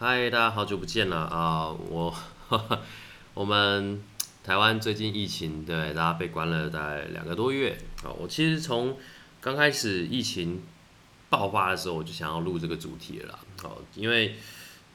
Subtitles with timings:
[0.00, 1.74] 嗨，大家好久不见了啊！
[1.90, 2.14] 我
[3.34, 4.00] 我们
[4.44, 8.14] 台湾最近疫情，对大家被关了大概两个多月啊。
[8.16, 8.96] 我其实从
[9.40, 10.62] 刚开始疫情
[11.28, 14.36] 爆发的时候，我就想要录这个主题了，哦，因为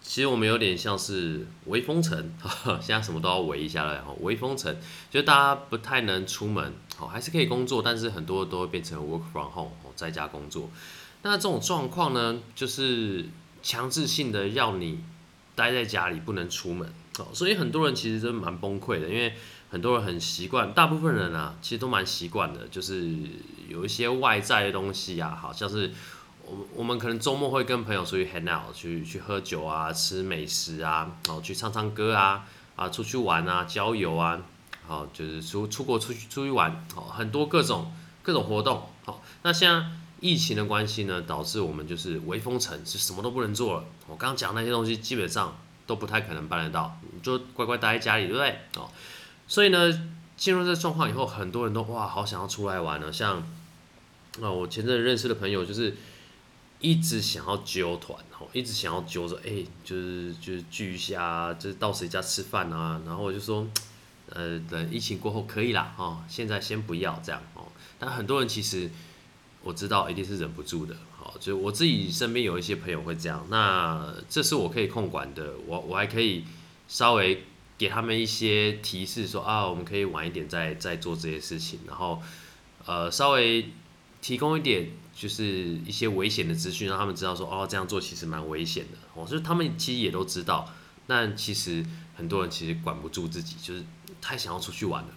[0.02, 2.34] 其实我们有点像是微封城，
[2.80, 4.74] 现在什么都要围一下了，微封城，
[5.12, 10.70] 就大家不太能出门，好，还是可以工作，但是很多都会变成 work from home，在家工作。
[11.24, 13.26] 那这种状况呢，就是
[13.64, 15.02] 强制性的要你
[15.56, 19.34] 待在家里，不能出门，哦，所以很多人其实真蛮崩溃的，因为
[19.70, 23.10] 很多人很习惯，大部分人啊，其实都蛮习惯的，就是
[23.70, 25.92] 有一些外在的东西啊，好像是
[26.46, 34.42] 我我们可能周末会跟朋友出去 hang out，去去喝酒啊，吃美食啊，哦，去唱唱歌啊，啊，出去玩啊，郊游啊，
[34.86, 40.03] 好，就是出出国出去出去玩，好，很多各种各种活动，好，那像。
[40.24, 43.86] 疫情的关系呢，导致我们就是微封城，是什么都不能做了。
[44.08, 45.54] 我刚刚讲那些东西，基本上
[45.86, 48.58] 都不太可能办得到，你就乖乖待在家里，对不对？
[48.78, 48.90] 哦，
[49.50, 53.12] 所以呢，进入这状况以后，很多人都哇，好想要出来玩了。
[53.12, 53.40] 像
[54.42, 55.94] 啊，我前阵认识的朋友，就是
[56.80, 63.02] 一直想要揪团，哦，一直想要揪着，哎，就是就是聚一下，就是到谁家吃饭啊。
[63.06, 63.68] 然后我就说，
[64.30, 67.66] 呃，等疫情过后可以啦，哦，现在先不要这样哦。
[68.00, 68.90] 但很多人其实。
[69.64, 76.44] 我知道一定是忍不住的，好，就我自己身边有一些朋友会这样，那这是我可以控管的，我我还可以
[76.88, 77.46] 稍微
[77.78, 82.22] 给他们一些提示，说啊，我们可以晚一点再再做这些事情，然后
[82.86, 83.70] 呃稍微
[84.22, 85.46] 提供一点就是
[85.86, 90.70] 一些危险的资讯，让他们知道说哦这样做其实蛮危险的，哦，就他们其实也都知道，
[91.08, 93.84] 但其实很多人其实管不住自己，就是
[94.22, 95.10] 太想要出去玩了，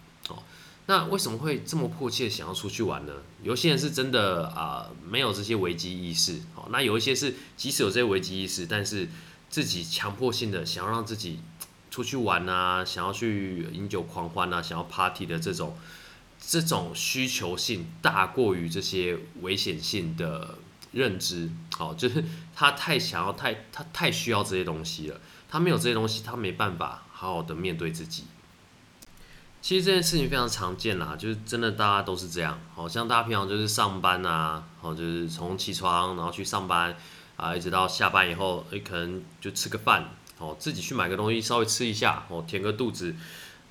[0.89, 3.13] 那为什么会这么迫切想要出去玩呢？
[3.43, 6.41] 有些人是真的啊，没有这些危机意识。
[6.55, 9.09] 好，那有一些是即使有这些危机意识，但是
[9.51, 11.41] 自己强迫性的想要让自己
[11.91, 15.77] 出去玩啊，想要去饮酒狂欢啊，想要 party 的这种
[16.41, 20.57] 这种需求性大过于这些危险性的
[20.93, 21.51] 认知。
[21.77, 28.23] 好，就是他太想要太他太需要这些东西了，他没有这些东西，他没办法好好的面对自己。
[29.67, 36.97] 其实这件事情非常常见啦，就是真的大家都是这样，好像大家平常就是上班啊，好就是从起床然后去上班
[37.37, 43.13] 啊，一直到下班以后，诶可能就吃个饭，哦自己去买个东西稍微吃一下，哦填个肚子，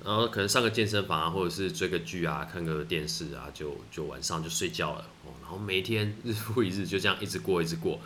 [0.04, 7.98] 然后可能上个健身房啊，或者是追个剧啊，看个电视啊，就就晚上就睡觉了，哦然后每天日复一日就这样一直过一直过，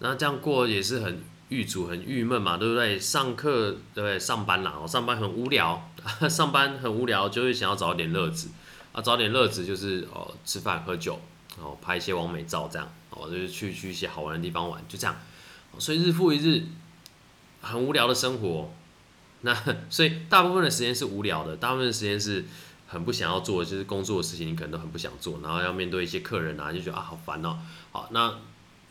[0.00, 1.18] 那这样过也是很。
[1.52, 2.98] 狱卒很郁闷嘛，对不对？
[2.98, 4.18] 上课对不对？
[4.18, 5.90] 上班啦，哦，上班很无聊，
[6.30, 8.48] 上班很无聊，就会想要找点乐子
[8.92, 11.20] 啊，找点乐子就是哦，吃饭喝酒，
[11.60, 15.14] 哦，拍一些完美照这样，哦，就是去去一些好玩的地方玩，就这样。
[15.78, 16.64] 所以日复一日，
[17.60, 18.72] 很无聊的生活。
[19.44, 19.54] 那
[19.90, 22.44] 所以大部分的时间是无聊的，大部分的时间是
[22.86, 27.58] 很不想要做，就是工作的事情，你可能都很不想做，然后要面对一些客人啊，就觉得啊好烦哦。
[27.90, 28.32] 好，那。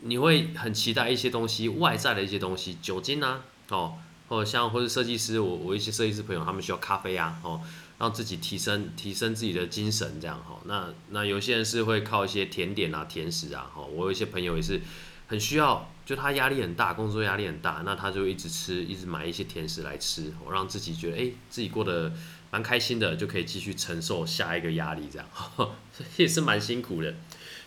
[0.04, 3.94] 你会很期待一些东西，外在的一些东西，酒精啊，哦，
[4.28, 7.60] 或者像或者设计师，我我一些设计师朋友，他们需要咖啡啊，哦，
[7.98, 10.60] 让自己提升提升自己的精神，这样哈。
[10.64, 13.82] 那那有些人是会靠一些甜点啊、甜食啊，哈。
[13.82, 14.80] 我有一些朋友也是
[15.28, 22.12] 很需要，就他压力很大，工作压力很大，那他就一直吃，一直买一些甜食来吃，哦让自己觉得哎，自己过得
[22.50, 25.28] 蛮开心的，就可以继续承受下一个压力，这样，
[26.16, 27.14] 也是蛮辛苦的。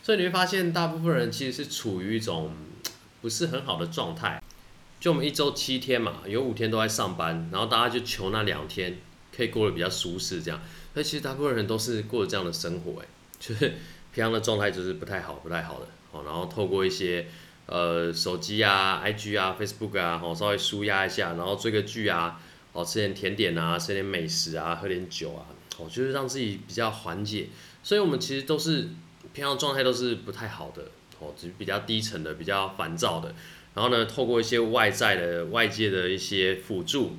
[0.06, 2.52] 所以你会发现，大部分人其实是处于一种
[3.24, 4.40] 不是很好的状态。
[5.00, 9.00] 就我们一周七天嘛，有五天都在上班，然后大家就求那两天
[9.36, 10.62] 可以过得比较舒适，这样。
[10.94, 13.06] 那其实大部分人都是过这样的生活，哎，
[13.40, 13.70] 就是
[14.14, 15.88] 平常的状态就是不太好，不太好的。
[16.12, 17.26] 哦，然后透过一些
[17.66, 22.40] 呃手机啊、IG 啊、Facebook 啊，哦稍微舒压一下，然后追个剧啊，
[22.74, 25.48] 哦吃点甜点啊，吃点美食啊，喝点酒啊，
[25.80, 27.48] 哦就是让自己比较缓解。
[27.82, 28.88] 所以我们其实都是。
[29.36, 30.82] 平常状态都是不太好的，
[31.20, 33.36] 哦，只是比较低沉的，比较烦躁的。
[33.74, 37.18] 然后呢，透过一些外在的、外界的一些辅助，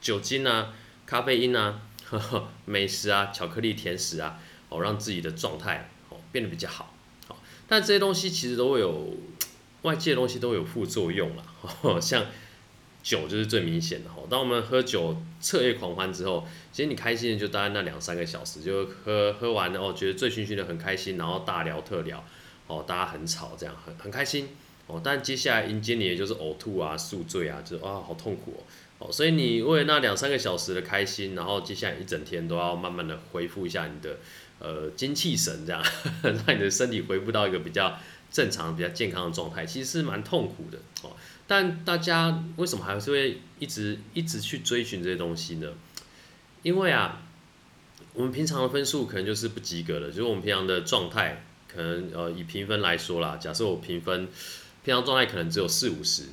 [0.00, 0.72] 酒精啊、
[1.04, 1.82] 咖啡因啊、
[2.64, 6.94] 美食啊、巧克力、甜食啊，哦，让自己的状态哦变得比较好。
[7.26, 7.38] 好，
[7.68, 9.14] 但这些东西其实都会有
[9.82, 12.24] 外界的东西都有副作用了， 像。
[13.08, 22.22] 酒就是最明显的哈，当我们喝酒彻夜狂欢之后，其实你开心的就大概那两三个小时，就喝喝完了哦，觉得醉醺醺的很开心，然后大聊特聊，
[22.66, 24.50] 哦，大家很吵这样很很开心
[24.86, 28.62] 哦，但接下来迎接你的就是呕吐啊、宿醉啊，就是啊好痛苦
[28.98, 34.18] 哦，哦，所以你为了那两三个小时的开心，然后接下来一整天都要慢慢的恢复一下你的
[34.58, 35.82] 呃精气神，这样
[36.22, 37.98] 让你的身体恢复到一个比较
[38.30, 41.16] 正常、比较健康的状态，其实是蛮痛苦的哦。
[41.48, 45.72] 但大家为什么还是会一直一直去追寻这些东西呢？
[46.62, 47.22] 因为啊，
[48.12, 54.28] 我们平常的分数可能就是不及格的，就是我们平常的状态，可能呃以评分来说啦，假设我评分
[54.84, 56.24] 平常状态可能只有四五十。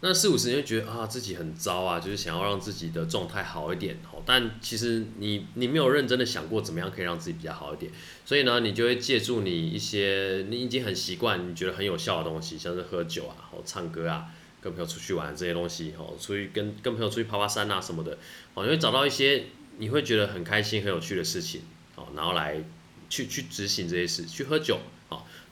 [0.00, 4.22] 那四五十你会觉得啊自己很糟啊，就是想要让自己的状态好一点哦。
[4.24, 7.90] 但其实你你没有认真的想过怎么样可以让自己比较好一点，
[8.24, 14.26] 所以呢，你就会借助你一些你已经很习惯、你觉得很有效的东西，像是喝酒啊、哦唱歌啊、
[14.60, 18.16] 跟朋友出去玩这些东西哦，出去跟跟朋友出去爬爬山啊什么的
[18.54, 19.46] 哦，你会找到一些
[19.78, 21.62] 你会觉得很开心、很有趣的事情
[21.96, 22.62] 哦，然后来
[23.10, 24.78] 去去执行这些事，去喝酒。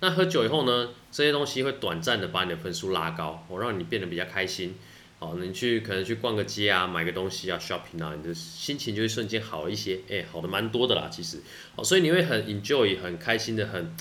[0.00, 4.74] 那喝酒以后呢，这些东西会短暂的把你的分数拉高，我让你变得比较开心。
[5.18, 10.00] 好，你去可能去逛个街啊，买个东西啊，shopping 啊，你的心情就会瞬间好一些。
[10.10, 11.40] 哎，好的蛮多的啦，其实。
[11.74, 13.96] 好，所以你会很 enjoy，很开心的，很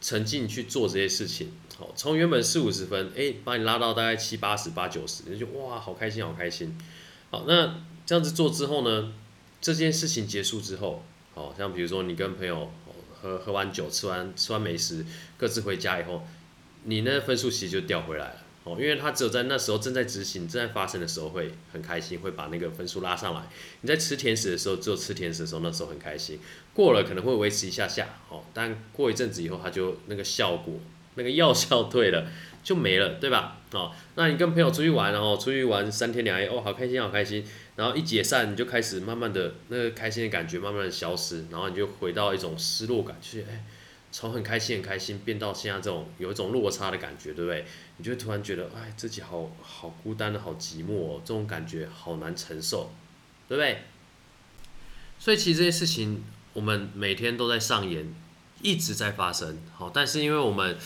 [0.00, 1.52] 沉浸去做这些事情。
[1.76, 6.74] 好，从原本四五十分，哎，把你拉到大概七八十、八九十，你就哇，好开心，好开心。
[7.30, 9.12] 好，那这样子做之后呢，
[9.60, 11.04] 这件事情结束之后，
[11.34, 12.72] 好像比如说你跟朋友。
[13.24, 15.02] 喝喝完酒，吃完吃完美食，
[15.38, 16.26] 各自回家以后，
[16.84, 23.40] 你那分数其实就掉回来了哦，因为他只有在那时候正在执行、正在发生的时候会很开心，会把那个分数拉上来。
[23.80, 26.38] 你在吃甜食的时候，只有吃甜食的时候，那时候很开心，
[26.74, 30.74] 过了可能会维持一下下哦，但过一阵子以后，它就那个效果、
[31.14, 32.26] 那个药效退了，
[32.64, 33.58] 就没了，对吧？
[33.72, 37.44] 哦，那你跟朋友出去玩，然后出去玩三天两夜，哦，好开心，好开心。
[37.76, 43.64] 然后一解散，你就开始慢慢的那个开心的感觉慢慢的消失，然后你就回到一种失落感，就是哎，
[44.10, 47.66] 从很开心很开心变到现在这种有一种落差的感觉，对不对？
[47.98, 52.90] 你就突然觉得哎，自己好好孤单的好寂寞，这种感觉好难承受，
[53.46, 53.82] 对不对？
[55.18, 56.24] 所以其实这些事情
[56.54, 58.14] 我们每天都在上演，
[58.62, 60.78] 一直在发生，好，但是因为我们。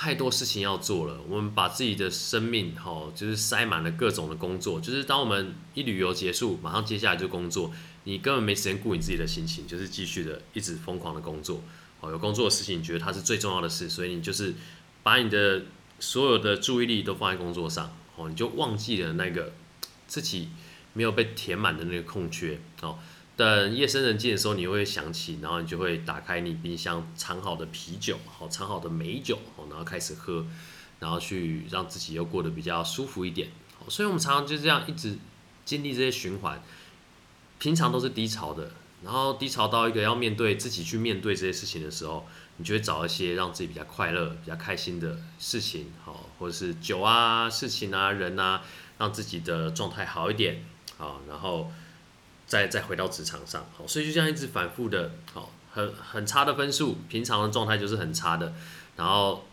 [0.00, 4.80] 太多事情要做了，我们把自己的生命，哈，就是塞满了各种的工作。
[4.80, 7.70] 就是当我们一旅游结束，马上接下来就工作，
[8.04, 11.62] 你根本没时间顾你自己的心情，就是继续的一直疯狂的工作。
[12.00, 14.54] 哦，有工作的事情，你觉得它是最重要的事，所以你就是
[15.02, 15.64] 把你的
[15.98, 19.52] 所有的注意力都放在工作上，哦，你就忘记了那个
[20.06, 20.48] 自己
[20.94, 22.98] 没有被填满的那个空缺，哦。
[23.36, 30.44] 等夜深人静的时候，你会想起，然后你就会打开你冰箱藏好的啤酒，好藏好的美酒，好，然后开始喝，
[30.98, 33.48] 然后去让自己又过得比较舒服一点。
[33.88, 35.16] 所以，我们常常就这样一直
[35.64, 36.62] 经历这些循环。
[37.58, 38.70] 平常都是低潮的，
[39.02, 42.26] 然后低潮到一个要面对自己去面对这些事情的时候，
[42.58, 48.62] 你就会找一些让自己比较快乐、比较开心的事情，好，或者是酒啊、事情啊、人啊，
[48.98, 50.64] 让自己的状态好一点，
[50.98, 51.70] 好，然后。
[52.46, 58.52] 再再回到职场上，好，所以就这样一直反复的，好，很很差的分数，平常的状态就是很差的，
[58.96, 59.46] 然后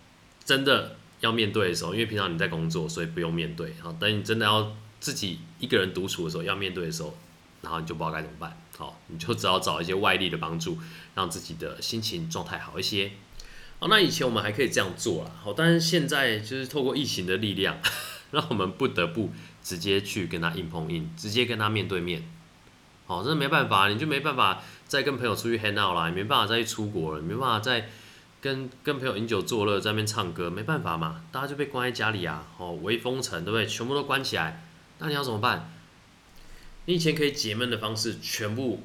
[0.48, 7.16] 真的要面对的时候，因为平常你在工作，所以不用面对，好，等你真的要自己一个人独处的时候，要面对的时候，
[7.62, 10.78] 然后你就不知道该怎么办，好，你就只好找一些外力的帮助，
[11.16, 13.12] 让自己的心情状态好一些，
[13.80, 17.78] 好，那以前我们还可以这样做了，好，但是现在就是透过疫情的力量，
[18.32, 22.24] 让我们不得不直接去跟他硬碰硬，直接跟他面对面。
[23.08, 27.90] 哦，真的没办法，你就没办法再跟朋友出去 hang out 啦，也没办法再去出国了，没办法再
[28.42, 33.66] 跟跟朋友饮酒作乐，在那边唱歌，没办法嘛，大家就被关在家里啊，哦，微封城，对不对？
[33.66, 34.64] 全部都关起来，
[35.00, 35.72] 那你要怎么办？
[36.86, 38.84] 你以前可以解闷的方式全部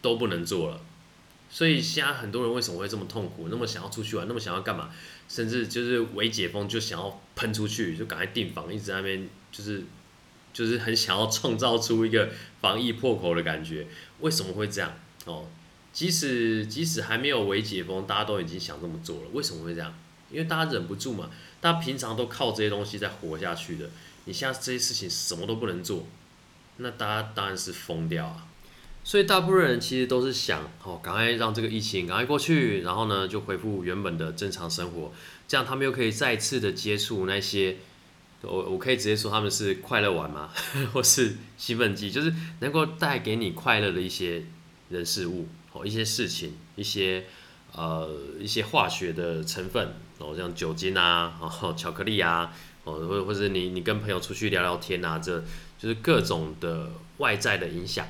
[0.00, 0.80] 都不能做了，
[1.48, 4.90] 所以现在很多人为什么会这么痛苦，那么想要出去玩，那么想要干嘛，
[5.28, 9.84] 甚至就是微解封就想要喷出去，就赶快订房，一直在那边就是。
[10.52, 12.28] 就是很想要创造出一个
[12.60, 13.86] 防疫破口的感觉，
[14.18, 14.92] 为什么会这样？
[15.24, 15.46] 哦，
[15.92, 19.92] 即使即使还没有微解封，大家都已经想这么做了，为什么会这样？
[20.30, 21.28] 因为大家忍不住嘛，
[21.60, 23.90] 大家平常都靠这些东西在活下去的，
[24.26, 26.06] 你现在这些事情什么都不能做，
[26.76, 28.46] 那大家当然是疯掉啊！
[29.02, 35.12] 所以大部分人其实都是想，哦，赶快让这个疫情赶快过去，然后呢就恢复原本的正常生活，
[35.48, 37.78] 这样他们又可以再次的接触那些。
[38.42, 40.50] 我我可以直接说他们是快乐玩吗？
[40.94, 44.44] 或是兴奋剂，就是能够带给你快乐的一些
[44.88, 47.26] 人事物哦，一些事情，一些
[47.72, 48.08] 呃
[48.38, 52.52] 一些化学的成分哦，像酒精啊，哦 巧克力啊，
[52.84, 55.42] 哦或或者你你跟朋友出去聊聊天啊，这
[55.78, 58.06] 就是各种的外在的影响。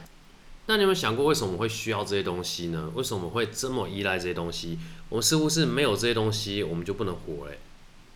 [0.66, 2.90] 那你有没有想过，为什么会需要这些东西呢？
[2.94, 4.78] 为什么会这么依赖这些东西？
[5.08, 7.58] 我们似乎是没有这些东西，我们就不能活嘞，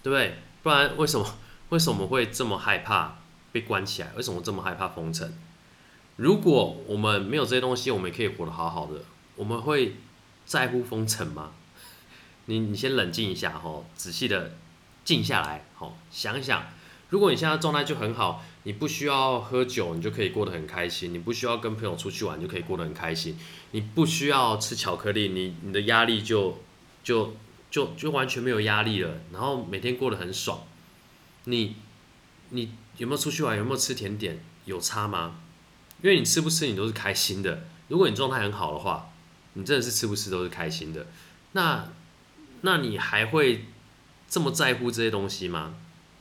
[0.03, 0.37] 对不对？
[0.63, 1.27] 不然为什么？
[1.71, 3.17] 为什么会这么害怕
[3.51, 4.13] 被关起来？
[4.17, 5.33] 为什么这么害怕封城？
[6.17, 9.01] 如果我们没有这些东西，我们也可以活得好好的。
[9.37, 9.97] 我们会
[10.45, 11.53] 在乎封城吗？
[12.47, 14.57] 你你先冷静一下哈，仔细的
[15.05, 16.67] 静下来哈，想想，
[17.09, 23.35] 如果你现在状态就很好，你不需要喝酒，你就可以过得很开心；你不需要跟朋友出去玩，就可以过得很开心；
[23.71, 26.59] 你不需要吃巧克力，你你的压力就
[27.03, 27.35] 就
[27.71, 30.63] 就就完全没有压力了，然后每天过得很爽。
[31.45, 31.77] 你
[32.51, 33.57] 你有没有出去玩？
[33.57, 34.39] 有没有吃甜点？
[34.67, 35.41] 有差吗？
[36.03, 37.65] 因为你吃不吃，你都是开心的。
[37.89, 39.11] 如果你状态很好的话，
[39.55, 41.07] 你真的是吃不吃都是开心的。
[41.53, 41.89] 那
[42.61, 43.65] 那你还会
[44.29, 45.75] 这么在乎这些东西吗？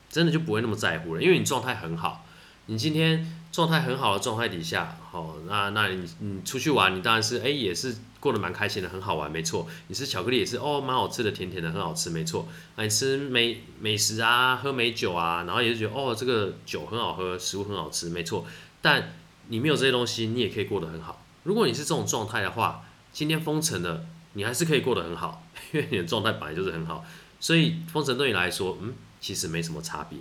[0.10, 2.26] 真的就不会那么在乎了，因为你状态很好。
[2.68, 9.68] 你今天状态很好的状态底下，好，那那你你出去玩，你当然是哎也是过得蛮开心的，很好玩，没错。
[9.88, 12.48] 你吃巧克力也是哦，蛮好吃的，甜甜的，很好吃，没错。
[12.78, 18.46] 你吃美美食啊，喝美酒啊，然后也是觉得哦这个酒很好喝，食物很好吃，没错。
[18.82, 19.14] 但
[19.48, 21.26] 你没有这些东西，你也可以过得很好。
[21.44, 24.04] 如果你是这种状态的话，今天封城了，
[24.34, 27.06] 你还是可以过得很好， 因为你的状态本来就是很好。
[27.40, 30.20] 所以封城对你来说，嗯，其实没什么差别。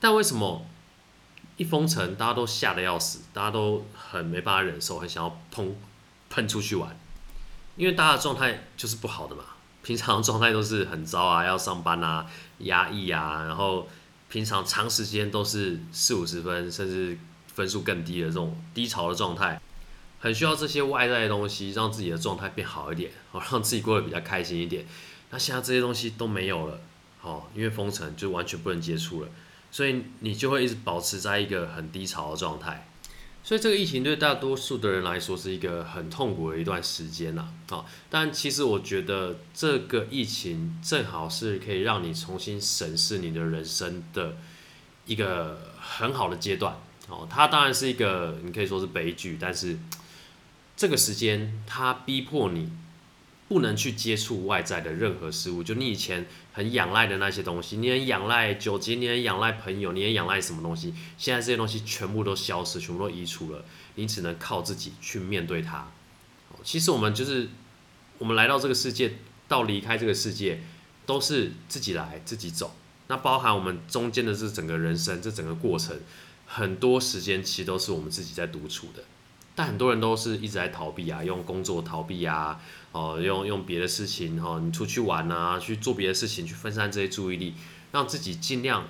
[0.00, 0.64] 但为什么？
[1.56, 5.72] 一封城，大家都吓得要死，大家都很没办法忍受，很想要砰
[6.30, 6.96] 喷出去玩，
[7.74, 9.42] 因为大家的状态就是不好的嘛。
[9.82, 12.24] 平常状态都是很糟啊，要上班啊，
[12.58, 13.88] 压抑啊，然后
[14.28, 17.18] 平常长时间都是四五十分，甚至
[17.52, 19.60] 分数更低的这种低潮的状态，
[20.18, 24.86] 很需要这些外在的东西，让自己的状态变好一点，好让自己过得比较开心一点。
[25.30, 26.80] 那现在这些东西都没有了，
[27.20, 29.28] 好，因为封城就完全不能接触了。
[29.70, 32.88] 所以你就会一直保持在一个很低潮的状态，
[33.44, 37.48] 所以这个疫情对大多数的人来说是一个很痛苦的一段时间呐。
[37.68, 44.36] 啊，但其实我觉得这个疫情正好是可以让你重新审视你的人生的
[45.04, 46.74] 一个很好的阶段。
[47.08, 49.78] 哦，它当然是一个你可以说是悲剧，但是
[50.78, 52.70] 这个时间它逼迫你。
[53.48, 60.92] 不能去接触外在的任何事物，就你以前很仰赖的那些东西，你很仰赖酒精，你很仰赖朋友，你很仰赖什么东西？
[61.16, 65.90] 现在这些东西全部都消失，全部都移除了，你只能靠自己去面对它。
[66.62, 67.48] 其实我们就是
[68.18, 69.14] 我们来到这个世界，
[69.48, 70.60] 到离开这个世界，
[71.06, 72.76] 都是自己来自己走。
[73.06, 75.98] 那包含我们中间的这整个人生，这整个过程，
[76.46, 79.04] 很多时间其实都是我们自己在独处的。
[79.58, 82.60] 但很多人都是一直在逃避啊，用工作逃避啊，
[82.92, 87.54] 哦，用用别的事情哈，你出去玩啊，去做别的事情，去分散这些注意力，
[87.90, 88.86] 让自己尽量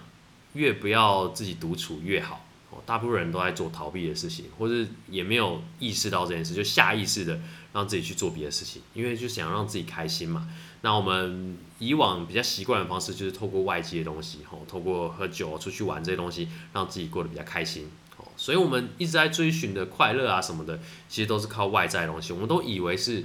[0.52, 2.44] 越不要自己独处越好。
[2.70, 7.40] 哦，大部分人都在做逃避的事情，或者也没有意识到这件事，就下意识的
[7.72, 10.50] 让自己去做别的事情，因为就想让自己开心嘛。
[10.82, 17.90] 那我们以往比较习惯的方式，就是透过外界的东西，吼，透过喝酒、出去玩这些东西，让自己过得比较开心。
[18.38, 20.78] 所以，我们一直在追寻的快乐啊什么的，
[21.08, 22.32] 其实都是靠外在东西。
[22.32, 23.24] 我们都以为是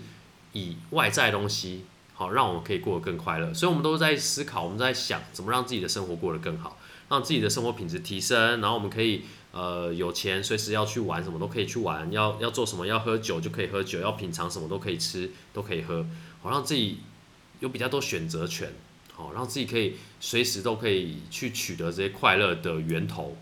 [0.54, 3.54] 以外在东西好，让我们可以过得更快乐。
[3.54, 6.80] 所以，我们都在思考，我们在想怎么让自己的生活过得更好，
[7.10, 8.60] 让自己的生活品质提升。
[8.60, 16.04] 然后，我们可以呃有钱，随时要去玩什么都可以去玩，要要做什么要喝酒就可以喝酒，要品尝什么都可以吃都可以喝，
[16.42, 16.98] 好让自己
[17.60, 18.74] 有比较多选择权，
[19.14, 23.38] 好让自己可以随时都可以去取得这些快乐的源头。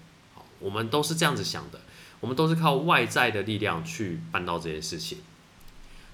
[0.61, 1.81] 我们都是这样子想的，
[2.19, 5.17] 我们都是靠外在的力量去办到这件事情。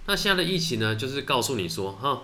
[0.05, 2.23] 那现在的疫情呢，就是告诉你说，哈，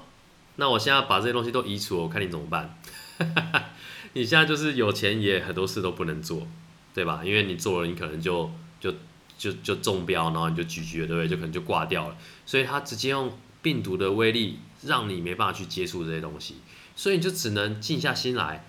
[0.56, 2.80] 那我现在把这些东西都移除，我看你怎么办。
[4.14, 6.48] 你现在就是有钱也很多事都不能做，
[6.94, 7.22] 对吧？
[7.26, 8.50] 因为你做了，你可能就
[8.80, 8.94] 就
[9.38, 11.28] 就就中标，然后你就拒绝，对不对？
[11.28, 12.16] 就可能就挂掉了。
[12.46, 16.56] 所以他直接用病毒的威力，让你没办法去接触这些东西，
[16.96, 18.66] 所以你就只能静下心来。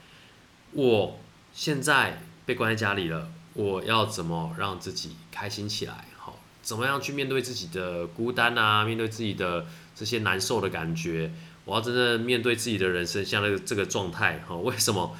[0.73, 1.21] 我
[1.53, 3.31] 现在被关在家里了。
[3.55, 6.07] 我要怎么让自己开心起来？
[6.17, 8.85] 好，怎么样去面对自己的孤单啊？
[8.85, 11.33] 面对自己的这些难受的感觉？
[11.65, 15.17] 我要真正面对自己的人生，像那个这个状态，好，为什么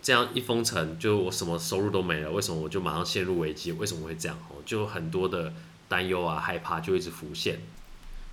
[0.00, 2.30] 这样一封城，就我什么收入都没了？
[2.30, 3.72] 为什么我就马上陷入危机？
[3.72, 4.38] 为什么会这样？
[4.48, 5.52] 哦，就很多的
[5.88, 7.60] 担忧啊、害怕就一直浮现。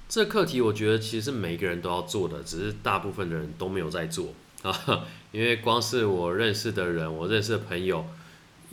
[0.08, 5.06] 这课题我觉得其实是每个人都要做的，只是大部分的人都没有在做啊。
[5.34, 8.06] 因为光是我认识的人，我认识的朋友。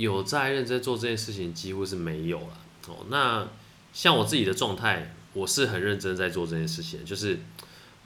[0.02, 3.06] 有在认真做这件事情，几乎是没有了哦。
[3.08, 3.46] 那
[3.92, 7.38] 像我自己的状态，我是很认真在做这件事情，就是，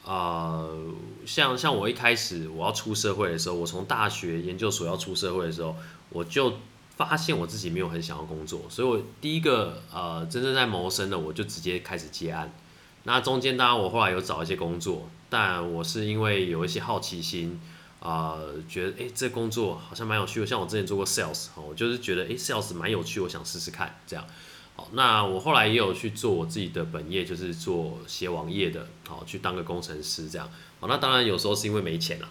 [0.05, 0.79] 呃，
[1.25, 5.75] 像像我一开始我要出社会的时候，我从大学研究所要出社会的时候，
[6.11, 6.59] 我就
[6.97, 12.53] 发现我自己没有很想要工作，所以我第一个呃真正在谋生的，我就直接开始接案。
[13.05, 17.59] 那中间当然我后来有找一些工作，但我是因为有一些好奇心。
[18.07, 20.47] 啊，觉得哎，这工作好像蛮有趣的。
[20.47, 24.25] 像我之前做过 sales，哈我就是觉得哎，sales 蛮有趣，我想试试看这样。
[24.77, 30.49] 好，那我后来也有去做我自己的本业，就是做写网页的，好，去当个工程师这样。
[30.79, 32.29] 好，那当然有时候是因为没钱了，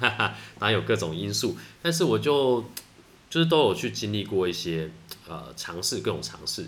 [0.58, 1.54] 当然有各种因素。
[1.82, 2.64] 但是我就
[3.28, 4.90] 就是都有去经历过一些
[5.28, 6.66] 呃尝试各种尝试。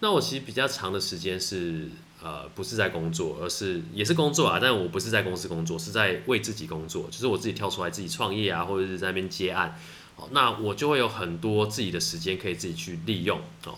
[0.00, 1.88] 那我其实比较长的时间是
[2.22, 9.76] 呃不是在工作，而是也是工作啊，但我不是在公司工作，是在为自己工作，就是我自己跳出来自己创业啊，或者是在那边接案。
[10.14, 13.74] 哦，那我就会有很多自己的时间可以自己去利用哦。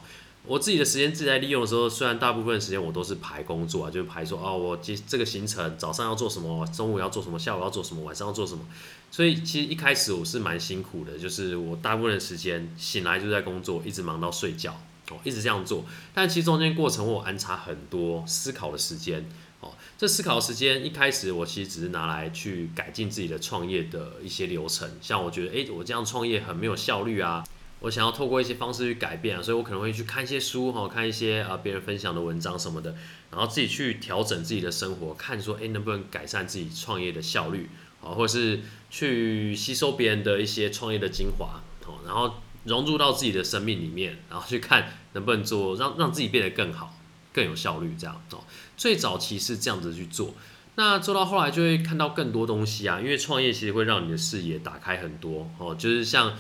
[0.47, 8.67] 我自己的时间自己在利用的时候，虽然大部分时间我都是排工作啊，就是排说哦，我这这个行程早上要做什么，中午要做什么，下午要做什么，晚上要做什么。
[9.11, 14.77] 所以其实一开始我是蛮辛苦的，就是我大部分的时间醒来就在工作，一直忙到睡觉
[15.11, 15.85] 哦，一直这样做。
[16.13, 19.25] 但其实中间过程我安插很多思考的时间
[19.61, 19.73] 哦。
[19.99, 27.45] 这思考时间一开始我其实只是拿来去改进自己的创业的一些流程，像我觉得诶，我这样创业很没有效率啊。
[27.81, 32.95] 我想要透过一些方式去改变啊，所以我可能会去看一些书哈，看一些啊别人分享的文章什么的，
[33.31, 37.69] 然后自己去调整自己的生活，看说哎能不能改善自己创业的效率
[38.03, 46.99] 啊，或者是去吸收别人的一些创业的精华哦，然后融入到自己的生命里面，然后去看能不能做让让自己变得更好、
[47.33, 48.45] 更有效率这样哦。
[48.77, 50.35] 最早期是这样子去做，
[50.75, 56.37] 那做到后来就会看到更多东西啊，因为创业其实会让你的视野打开很多哦，就是像。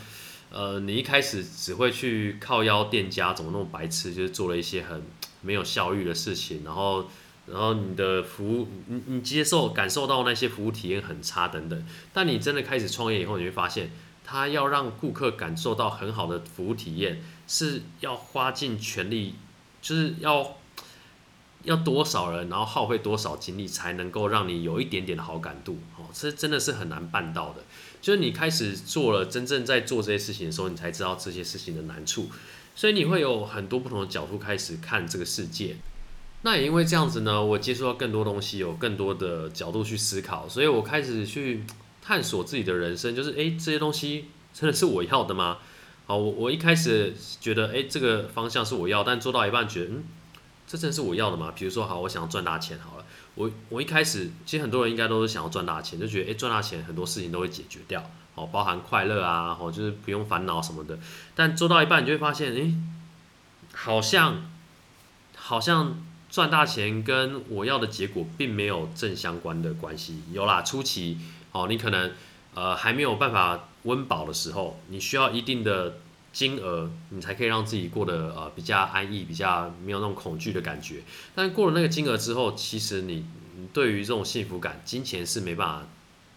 [0.50, 5.02] 呃，你一开始只会去靠邀店家，怎么那么白痴，就是做了一些很
[5.40, 7.10] 没有效率的事情，然后，
[7.48, 11.84] 然后你的服务，你你接受感受到那些服务体验很差等等。
[12.12, 13.90] 但你真的开始创业以后，你会发现，
[14.24, 19.34] 他要让顾客感受到很好的服务体验，是要花尽全力，
[19.82, 20.56] 就是要
[21.64, 27.62] 要多少人，然后耗费多少精力，才能够让你有一点点的好感度，哦，这真的是很难办到的。
[28.00, 32.28] 就是你开始做了，真正在做这些事情的时候，你才知道这些事情的难处，
[32.74, 35.76] 所以你会有很多不同的角度开始看这个世界。
[36.42, 41.64] 那也因为这样子呢，我接触到更多东西，有更多的角度去思考，所以我开始去
[42.04, 43.16] 探索自己的人生。
[43.16, 45.58] 就是诶，这些东西真的是我要的吗？
[46.06, 50.04] 好，我我一开始觉得诶，这个方向是我要，但做到一半觉得嗯，
[50.66, 51.52] 这真的是我要的吗？
[51.56, 53.04] 比如说好，我想要赚大钱，好了。
[53.36, 60.98] 我我一开始其实很多人应该都是想要赚大钱，就觉得诶赚大钱很多事情都会解决掉，哦包含快乐啊，哦就是不用烦恼什么的。
[61.34, 62.74] 但做到一半你就会发现，诶，
[63.72, 64.50] 好像
[65.34, 70.22] 好像赚大钱跟我要的结果并没有正相关的关系。
[70.32, 71.18] 有啦，初期
[71.54, 72.12] 哦你可能
[72.54, 75.98] 呃还没有办法温饱的时候，你需要一定的
[76.32, 81.02] 金额，你才可以让自己过得呃比较安逸，比较没有那种恐惧的感觉。
[81.34, 83.24] 但过了那个金额之后，其实你
[83.72, 85.86] 对于这种幸福感，金钱是没办法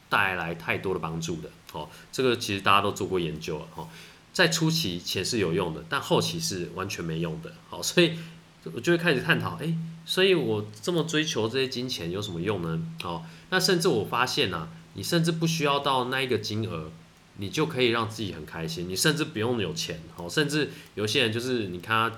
[0.08, 1.50] 带来太多的帮助的。
[1.74, 3.68] 哦，这个其实大家都做过研究了。
[3.76, 3.90] 哦，
[4.34, 7.54] 在初期钱是有用的，但后期是完全没用的。
[7.70, 8.20] 好，所以
[8.74, 9.76] 我就会开始探讨，诶，
[10.06, 12.80] 所以我这么追求这些金钱有什么用呢？
[13.04, 16.92] 哦，那甚至我发现啊，你甚至不需要到那一个金额，
[17.38, 18.90] 你就可以让自己很开心。
[18.90, 20.02] 你甚至不用有钱。
[20.18, 22.12] 哦，甚至有些人就是你看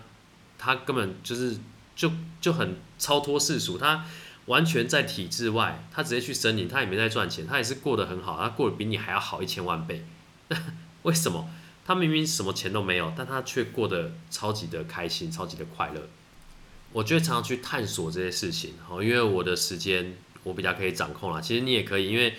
[0.58, 1.56] 他，他根本就是
[1.96, 2.12] 就
[2.42, 4.04] 就很超脱世俗，他。
[4.46, 10.04] 完全在体制外，他直接去森林，他也没在赚钱，他也是过得很好，他过得比你还要好一千万倍。
[11.04, 11.48] 为什么？
[11.86, 16.10] 他明明什么钱都没有，但他却过得超级的开心，超级的快乐。
[16.94, 21.40] 我就会常常去探索这些事情，哦，因为我的时间我比较可以掌控了。
[21.40, 22.34] 其实你也可以，因为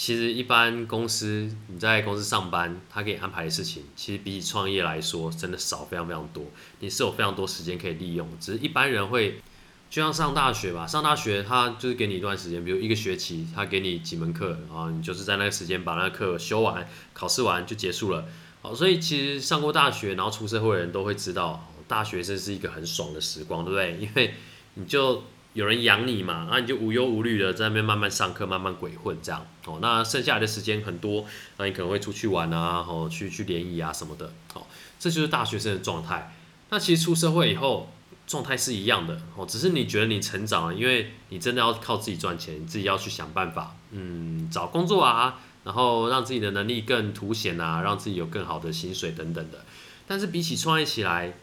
[0.00, 6.42] 其实一般公司你在公司上班，他给你安排的事情，其实比起创业来说，真的少非常非常多。
[6.78, 9.42] 你是有非常多时间可以利用，只是一般人会。
[9.90, 18.24] 就像上大学吧，上大学他就是给你一段时间，比如一个学期，他给你几门课，然后你就是在那个时间把那个课修完，考试完就结束了。
[18.62, 23.98] 好，所以其实上过大学，然后出社会的人都会知道，大学生是一个很爽的时光，对不对？
[24.00, 24.34] 因为
[24.74, 29.46] 你就有人养你嘛，那你就无忧无虑的在那边慢慢上课，慢慢鬼混这样。
[29.66, 31.24] 哦，那剩下来的时间很多，
[31.56, 34.32] 那你可能会出去玩啊，哦，去去联谊啊什么的。
[34.54, 34.66] 哦，
[34.98, 36.34] 这就是大学生的状态。
[36.70, 37.90] 那其实出社会以后。
[38.26, 49.64] 状态是一样的哦，只是你觉得你成长了，因为你真的要靠自己赚钱，自己要去想办法，嗯，找工作啊，然后让自己的能力更凸显啊，让自己有更好的薪水等等的。
[50.06, 51.34] 但是比起创业起来，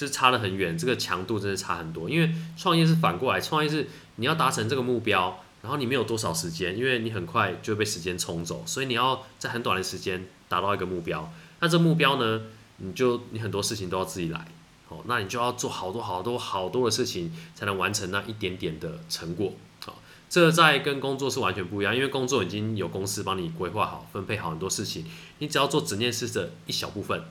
[0.00, 2.08] 就差得很远，这个强度真的差很多。
[2.08, 3.86] 因为创业是反过来，创业是
[4.16, 11.30] 你要达成这个目标，然后你没有多少时间，因为你很快就被时间冲走，所以你要在很短的时间达到一个目标。
[11.60, 12.44] 那这目标呢，
[12.78, 14.46] 你就你很多事情都要自己来。
[14.88, 19.52] 哦，那你就要做好多好多好多的事情，才能完成那一点点的成果。
[19.84, 25.04] 好，这在跟工作是完全不一样，因为工作已经有公司帮你规划好、分配好很多事情，
[25.40, 27.22] 你只要做整件事的一小部分。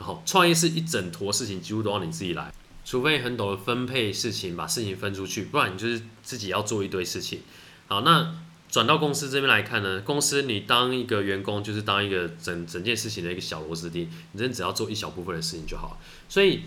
[0.00, 2.50] 然后创业是一整坨事情，几乎都要你自己来，
[2.86, 7.40] 除非很懂得分配事情，把事情分出去，不然你就是自己要做一堆事情。
[7.86, 8.34] 好，那
[8.70, 16.00] 转到公司这边来看呢， 公司你当一个员工就是当一个整整件事情的一个小螺丝钉，你真只要做一小部分的事情就好。
[16.30, 16.62] 所以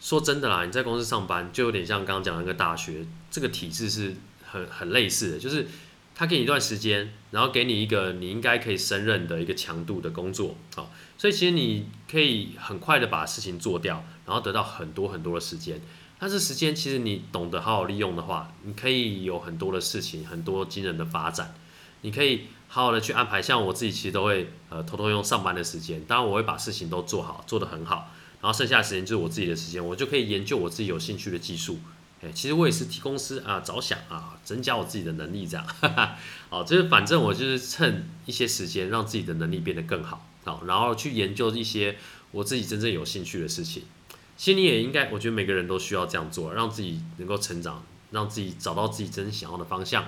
[0.00, 4.16] 说真的啦，你在公司上班就有点像刚刚讲那个大学这个体制是
[4.50, 5.66] 很很类似的，就是
[6.14, 10.90] 他给你一段时间，然后给你一个你应该可以胜任的一个强度的工作，好，
[11.20, 15.78] 所以其实你可以很快的把事情做掉，然后得到很多很多的时间。
[16.18, 21.54] 但是时间其实你懂得好好利用的话，你可以有很多的事情，很多惊人的发展。
[22.00, 31.78] 你可以好好的去安排，像我自己其实都会呃偷偷用上班的时间，当然我会把事情都做好，做得很好，然后剩下的时间就是我自己的时间，我就可以研究我自己有兴趣的技术。
[32.22, 35.66] 哎，其实我也是替公司啊着想啊，增加我自己的能力这样。
[35.66, 36.16] 哈哈
[36.48, 41.96] 好，就是反正我就是趁一些时间让自己的能力变得更好，好，然后去研究一些
[42.32, 43.82] 我自己真正有兴趣的事情。
[44.36, 50.06] 其实你也应该，我觉得每个人都需要这样做，让自己能够成长，让自己找到自己真正想要的方向。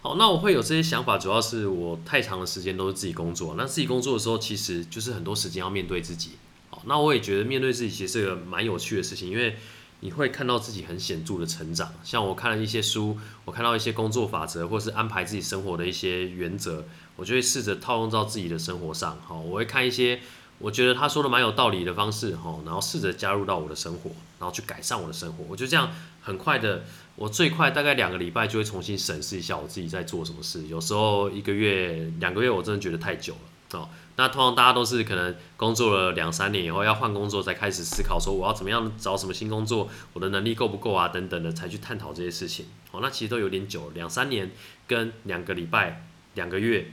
[0.00, 6.32] 好，那我会有这些想法，主要是我太长的时间都是自己工作，那自己工作的时候，其实就是很多时间要面对自己。
[6.70, 9.56] 好，那我也觉得面对自己其实是个蛮有趣的事情，因为
[10.00, 11.92] 你会看到自己很显著的成长。
[12.04, 16.84] 像我看了一些书，我看到一些工作法则，或是安排自己生活的一些原则，
[17.16, 19.18] 我就会试着套用到自己的生活上。
[19.26, 20.20] 好，我会看一些。
[20.58, 25.44] 我觉得他说的蛮有道理的方式，哈，然后试着加入到我的生活，然后去改善我的生活。
[25.50, 26.82] 我就这样很快的，
[27.14, 30.66] 我最快大概两个礼拜就会重新审视一下我自己在做什么事。
[30.68, 33.88] 有时候一个月、两个月，我真的觉得太久了，哦。
[34.16, 42.66] 那通常大家都是可能工作了两三年以后要换工作，才开始思考说我要怎么样找什么新工作，我的能力够不够啊，等等的，才去探讨这些事情。
[42.92, 44.50] 哦，那其实都有点久，两三年
[44.86, 46.86] 跟两个礼拜、两个月。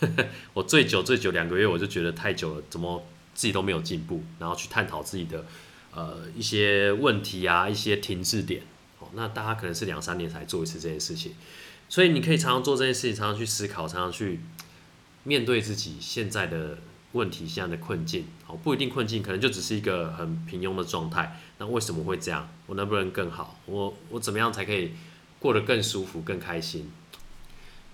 [0.52, 5.46] 我最久最久两个月，我就觉得太久了，怎么自己都没有进步，然后去探讨自己的
[5.94, 8.62] 呃一些问题啊，一些停滞点。
[9.00, 11.34] 哦，那大家可能是两三年才做一次这件事情，
[11.88, 14.40] 所以你可以常常做这件事情，常常去思考，常常去
[15.24, 16.78] 面对自己现在的
[17.12, 18.26] 问题、现在的困境。
[18.44, 21.40] 好，不一定困境，可能就只是一个很平庸的状态。
[21.58, 22.48] 那为什么会这样？
[22.66, 23.58] 我能不能更好？
[23.66, 24.92] 我我怎么样才可以
[25.38, 26.90] 过得更舒服、更开心？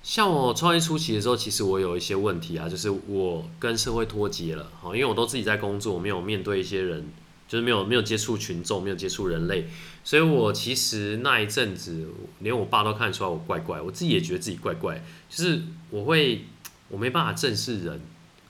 [0.03, 7.07] 像我创业初期的时候，其实我有一些问题啊，就是我跟社会脱节了，哈，因为我都自己在工作，我没有面对一些人，
[7.49, 9.67] 就是没有没有接触群众，没有接触人类，
[10.05, 12.07] 所以我其实那一阵子，
[12.41, 16.45] 连我爸都看得出来我怪怪，我自己也觉得自己怪怪，就是我会
[16.89, 18.01] 我没办法正视人，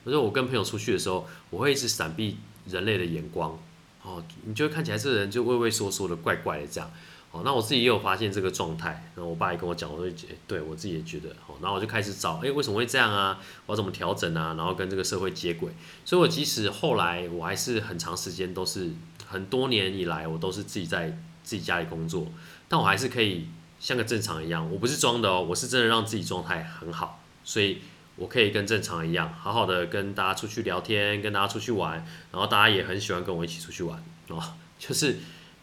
[0.05, 3.59] 而且我跟朋友出去的时候，我会一直闪避人类的眼光，
[4.03, 6.91] 哦，你就会看起来这个人就畏畏缩缩的，怪怪的这样。
[7.31, 13.41] 哦，那我自己也有发现这个状态，然后我爸也跟我讲，我就觉，对我自己也觉得，好，然后我就开始找，哎，为什么会这样啊？
[13.67, 14.55] 我要怎么调整啊？
[14.57, 15.73] 然后跟这个社会接轨。
[16.05, 18.93] 所以，我即使后来我还是很长时间都是
[19.27, 21.11] 很多年以来，我都是自己在
[21.43, 22.29] 自己家里工作，
[22.69, 23.49] 但我还是可以
[23.81, 27.81] 像个正常一样，我不是装的哦，我是真的让自己状态很好，所以
[28.17, 34.41] 我可以跟正常一样，好好的跟大家出去聊天，跟大家出去玩，然后大家也很喜欢跟我一起出去玩，哦，
[34.79, 35.19] 就是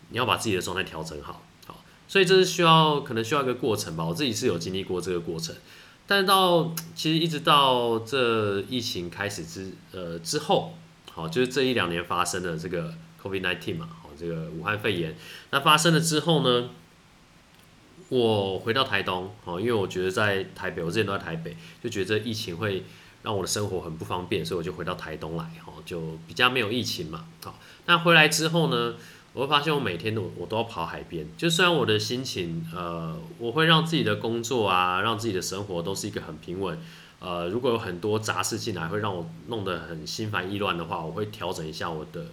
[0.09, 1.41] 你要把自己的状态调整好。
[1.65, 4.03] 好所以这是需要，可能需要一个过程吧。
[4.03, 5.55] 我自己是有经历过这个过程，
[6.05, 10.73] 但到其实一直到这疫情开始之呃之后，
[11.13, 15.15] 好，就是这一两年发生的这个 COVID-19 嘛，好，这个武汉肺炎，
[15.51, 16.69] 那发生了之后呢，
[18.11, 22.83] 我回到台东，哦，因为我觉得在台北，我之前都在台北，就觉得疫情会
[23.23, 28.95] 让我的生活很不方便，所以我就回到台东来，好，就比较没有疫情嘛，好，那回来之后呢？
[29.33, 31.25] 我会发现，我每天都我都要跑海边。
[31.37, 36.77] 就虽然我的心情，呃，我会让自己的工作啊，让自己的生活都是一个很平稳。
[37.21, 42.25] 呃，如果有很多杂事进来，会让我弄得很心烦意乱的话，我会调整一下我的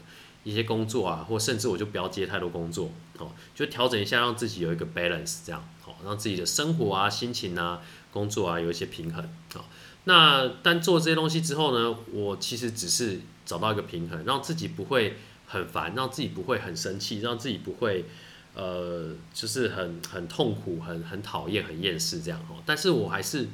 [0.42, 9.28] 一些工作啊，或甚至我就不要接太多工作，哦，就调整一下，让自己有一个 balance，这样，好，让自己的生活啊、心情啊、工作啊有一些平衡。
[9.52, 9.68] 好，
[10.04, 15.16] 那但做这些东西之后呢，我其实只是找到一个平衡，让自己不会。
[15.50, 18.04] 很烦，让自己不会很生气，让自己不会，
[18.52, 22.62] 呃，就是很很痛苦，很很讨厌，很厌世这样哦。
[22.66, 23.48] 但是我还是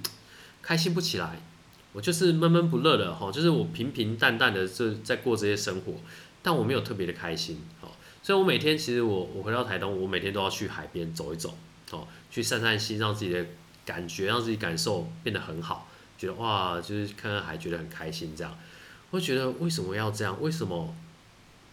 [0.61, 1.41] 开心不起来，
[1.93, 5.93] 我就是闷闷不乐的哈，就是我平平淡淡的这在过这些生活，
[6.43, 7.63] 但我没有特别的开心。
[8.25, 11.55] 所以我每天其实我我回到台东，我每天都要去海边走一走
[11.91, 13.45] 哦，去散散心，让自己的
[13.85, 18.57] 感觉，让自己感受变得很好，觉得哇，就是看看海，觉得很开心这样。
[19.11, 20.41] 我觉得为什么要这样？
[20.41, 20.97] 为什么？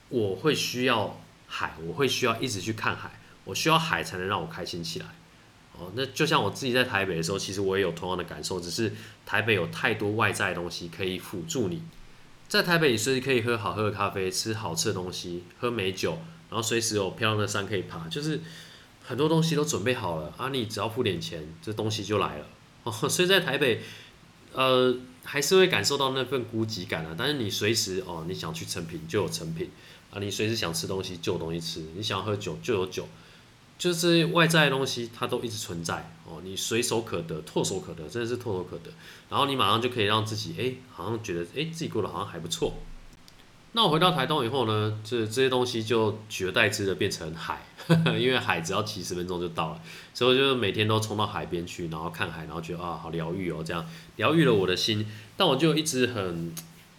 [0.09, 5.05] 我会需要海，我会需要一直去看海，我需要海才能让我开心起来。
[5.71, 8.91] 哦，那就像我自己在台北的时候，其实我也有同样的感受，只是
[9.25, 11.81] 台北有太多外在的东西可以辅助你。
[12.49, 16.19] 在台北，你随时可以喝好喝的咖啡，吃好吃的东西，喝美酒，
[16.51, 18.41] 然后随时有漂亮的山可以爬，就是
[19.03, 22.45] 很多东西都准备好了啊，你只要付点钱，这东西就来了。
[22.83, 23.81] 哦，所以在台北，
[24.53, 27.15] 呃，还是会感受到那份孤寂感啊。
[27.17, 29.71] 但是你随时哦，你想去成品就有成品
[30.11, 33.07] 啊，你随时想吃东西就有东西吃，你想喝酒就有酒，
[33.77, 38.91] 就是外在的东西它都一直存在哦，你随手可得，唾手可得，真的是唾手可得。
[39.29, 42.73] 然后你马上就可以让自己哎，好像觉得哎自己过得好像还不错。
[43.73, 47.65] 那我回到台东以后呢，这这些东西就取而代之的变成海，
[48.19, 49.81] 因为海只要几十分钟就到了，
[50.13, 53.85] 所以我就每天都冲到海边去，然后看海，然后觉得啊好疗愈哦，这样
[54.17, 55.09] 疗愈了我的心。
[55.37, 56.53] 但我就一直很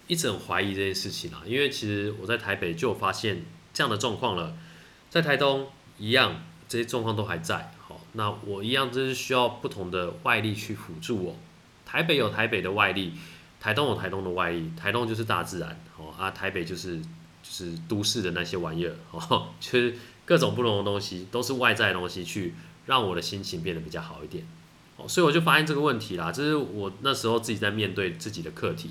[0.07, 4.55] 一直很怀疑这件事情啊，因为其实我在台北就有发现这样的状况了，
[5.11, 5.67] 在台东
[5.99, 7.75] 一样这些状况都还在。
[7.87, 11.37] 好，那我一样就是需要不同的外力去辅助我。
[11.85, 13.13] 台北有台北的外力。
[13.61, 17.05] 台东有台东的外力，台东就是大自然哦啊，台北就是就
[17.43, 22.55] 是都市的那些玩意儿 哦，就是各种不同的东西，都是外在的东西去
[22.87, 24.45] 让我的心情变得比较好一点
[24.97, 28.91] 哦，所以我就发现这个问题啦，这是我那时候自己在面对自己的课题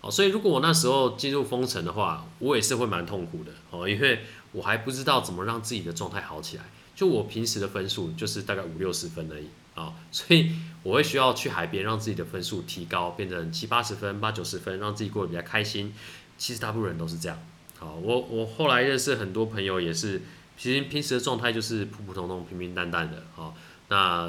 [0.00, 4.20] 哦，所以如果我那时候进入封城的话，我也是会蛮痛苦的哦，因为
[4.52, 10.50] 我还不知道怎么让自己的状态好起来，就我平时的分数就是大概五六十分而已啊，所以。
[10.82, 15.92] 我会需要去海边，让自己的分数提高，变成七八十分、八九十分，让自己过得比较开心。
[16.40, 17.38] 其实大部分人都是这样。
[17.78, 20.22] 好，我我后来认识很多朋友，也是，
[20.56, 23.22] 其实平时的状态就是普普通通、平平淡淡的。
[23.34, 23.54] 好，
[23.88, 24.26] 那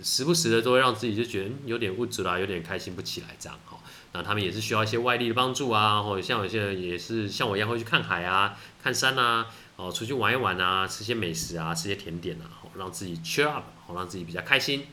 [0.00, 3.58] 时不时的都会让自己就觉得有点物质啦，有点开心不起来这样。
[3.64, 3.82] 好，
[4.12, 14.86] 那他们也是需要一些外力的帮助啊，或者像有些人也是像我一样会去看海啊、看山啊，哦，出去玩一玩啊，吃些美食啊，吃些甜点啊，好，让自己 cheer up，好，让自己比较开心。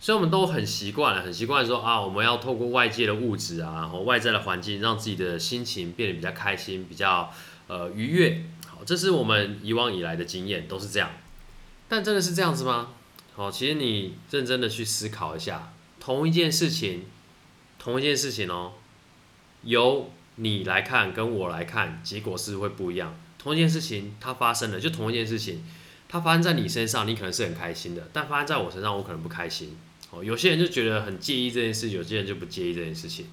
[0.00, 7.32] 所以我们都很习惯了，很习惯说啊，我们要透过外界的物质啊，和外在的环境，让自己的心情变得比较开心，比较
[7.66, 8.44] 呃愉悦。
[8.66, 11.10] 好，这是我们以往以来的经验，都是这样。
[11.88, 12.90] 但真的是这样子吗？
[13.34, 17.04] 好，其实你认真的去思考一下，同一件事情，
[17.78, 18.74] 同一件事情哦，
[19.62, 23.16] 由你来看跟我来看，结果是会不一样。
[23.36, 25.64] 同一件事情它发生了，就同一件事情，
[26.08, 29.76] 它发生在你身上，你可能是很开心的，但发生在我身上，我可能不开心。
[30.10, 33.26] 哦，有些人就觉得很介意这件事，有些人就不介意这件事情。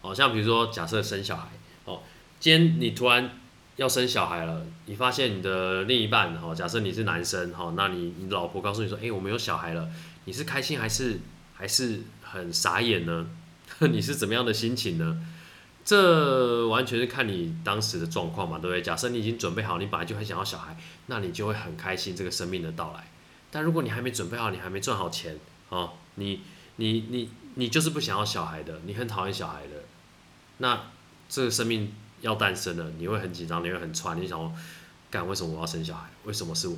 [0.00, 1.48] 哦，像比如说，假设生小孩，
[1.84, 2.02] 哦，
[2.38, 3.30] 今天你突然
[3.76, 9.88] 要生小孩了，你发现你的另一半，哦，假设你是男生，哦，那你你老婆告诉你说，哎，我们有小孩了，
[10.26, 11.18] 你是开心还是
[11.54, 13.28] 还是很傻眼呢？
[13.90, 15.20] 你是怎么样的心情呢？
[15.84, 18.82] 这完全是看你当时的状况嘛，对不对？
[18.82, 23.10] 假设你已经准备好，你本来就很想要小孩，那你就会很开心这个生命的到来。
[23.50, 25.38] 但如果你还没准备好，你还没赚好钱，
[25.68, 25.92] 哦。
[26.16, 26.40] 你
[26.76, 29.84] 你你你就是不想要小孩的，你很讨厌小孩的，
[30.58, 30.90] 那
[31.28, 34.52] 这个生命要诞生了，你会很紧张，你会很喘，你想，
[35.10, 36.08] 干为什么我要生小孩？
[36.24, 36.76] 为什么是我？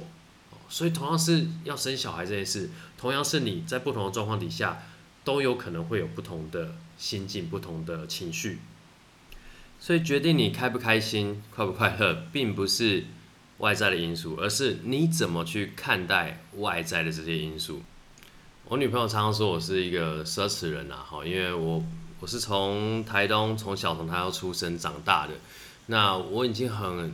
[0.68, 4.82] 所以同样是要生小孩这件事，同样是你在不同的状况底下，
[5.24, 8.58] 都有可能会有不同的心境、不同的情绪。
[9.80, 13.06] 所以决定你开不开心、快不快乐，并不是
[13.58, 17.82] 外在的因素，而是你怎么去看待外在的这些因素。
[18.70, 21.82] 我女朋友常常说我是一个奢侈人呐，哈，因为我
[22.20, 25.32] 我是从台东从小从台东出生长大的，
[25.86, 27.12] 那我已经很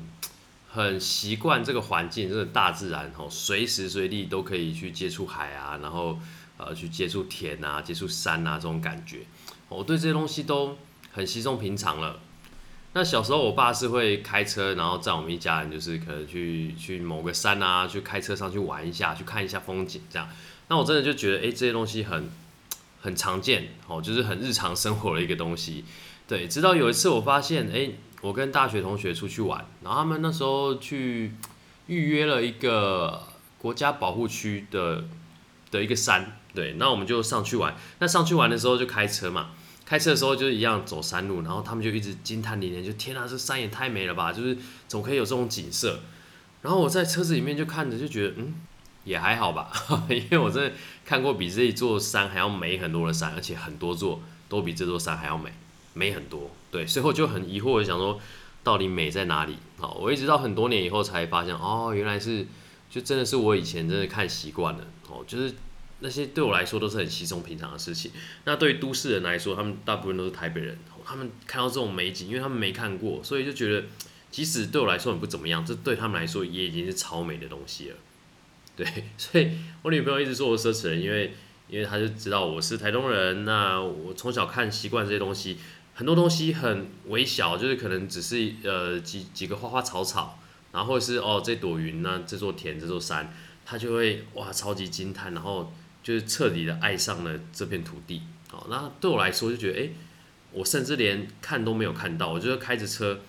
[0.69, 6.19] 很习惯这个环境，这个大自然，哈，随时随地都可以去接触海啊，然后
[6.59, 9.21] 呃去接触田啊，接触山啊这种感觉，
[9.71, 10.77] 我对这些东西都
[11.11, 12.21] 很稀松平常了。
[12.93, 20.29] 那小时候我爸是会开车，然后载我们一家人，就是可能去去某个山啊，去开车上去玩一下，去看一下风景这样。
[20.69, 22.29] 那我真的就觉得，哎，这些东西很
[23.01, 25.85] 很常见，哦，就是很日常生活的一个东西。
[26.27, 31.33] 对，直到有一次我发现，哎，我跟大学同学出去玩，然后他们那时候去
[31.87, 33.23] 预约了一个
[33.59, 35.05] 国家保护区的
[35.71, 37.77] 的一个山，对，那我们就上去玩。
[38.01, 39.51] 那上去玩的时候就开车嘛，
[39.85, 46.01] 开车的时候就是一样走山路，然后他们就一直惊叹连连，就天啊，这山也太美了吧，就是总可以有这种景色。
[46.63, 48.55] 然后我在车子里面就看着，就觉得，嗯。
[49.07, 49.73] 也还好吧，
[50.11, 50.73] 因为我真的
[51.05, 55.51] 看过比这一座山还要美很多的山，而且很多座都比这座山还要美，
[55.95, 56.51] 美很多。
[56.73, 58.21] 对，所以我就很疑惑的想说，
[58.65, 59.57] 到底美在哪里？
[59.79, 62.45] 好，我一直到很多年以后才发现，哦，原来是，
[62.91, 65.55] 就真的是我以前真的看习惯了，哦，就是
[66.01, 68.11] 那些对我来说都是很稀松平常的事情。
[68.45, 73.87] 那对于都市人来说，他们大部分都是台北人，他们看到这种美景，因为他们没看过，所以就觉得，
[74.33, 77.97] 即使对我来说很不怎么样，这对他们来说也已经是超美的东西了。
[78.77, 78.87] 对，
[79.17, 79.51] 所以
[79.83, 81.35] 我女朋友一直说我奢侈人，因为
[81.69, 85.57] 因为她就知道我是台东人，那我从小看习惯这些东西，
[85.95, 90.39] 很多东西很微小，就是可能只是呃几几个花花草草，
[90.73, 93.33] 然后或者是哦这朵云那这座田这座山，
[93.65, 98.23] 她就会哇超级惊叹，然后就是彻底的爱上了这片土地。
[98.49, 99.89] 好，那对我来说就觉得，哎，
[100.53, 103.21] 我甚至连看都没有看到，我就是开着车，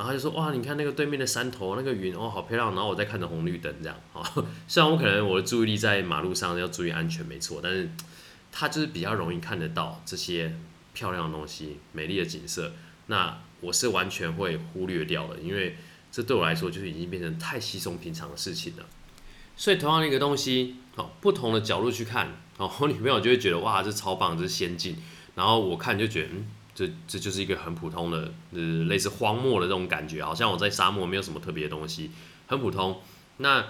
[0.00, 2.74] 然后就说，哇，你看那个对面的山头，那个云哦，好漂亮。
[2.74, 3.94] 然后我在看着红绿灯这样。
[4.14, 4.24] 好，
[4.66, 7.86] 虽然我可能我的注意力在马路上要注意安全，没错，但是
[8.50, 10.56] 它就是比较容易看得到这些
[10.94, 12.72] 漂亮的东西、美丽的景色。
[13.08, 15.76] 那我是完全会忽略掉的，因为
[16.10, 18.86] 这对我来说就是已经变成太稀松平常的事情了。
[19.54, 24.96] 所以同样的一个东西，好，不同的角度去看，哦，我女朋友就会觉得哇，这超棒，这是先进。
[25.34, 26.46] 然后我看就觉得，嗯，
[26.86, 32.10] 这这就是一个很普通的，呃，类似荒漠的这种感觉，好像我在沙漠，没有什么特别的东西，
[32.46, 33.00] 很普通。
[33.36, 33.66] 那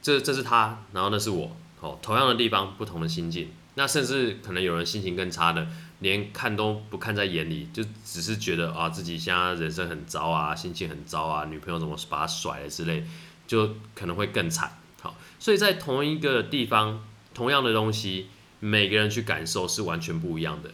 [0.00, 3.48] 这这是他，然后那是我，哦，同样的地方，不同的心境。
[3.74, 5.66] 那甚至可能有人心情更差的。
[6.00, 13.04] 连看都不看在眼里，就只是觉得啊自己现在人生很糟啊，心情很糟啊，女朋友怎么把他甩了之类，
[13.46, 14.76] 就可能会更惨。
[15.00, 18.26] 好，所以在同一个地方，同样的东西，
[18.60, 20.72] 每个人去感受是完全不一样的。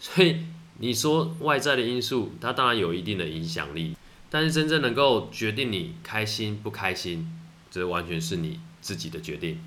[0.00, 0.44] 所以
[0.78, 3.96] 你说外在的因素，它当然有一定的影响力，
[4.30, 7.30] 但是真正能够决定你开心不开心，
[7.70, 9.60] 这完全是你自己的决定。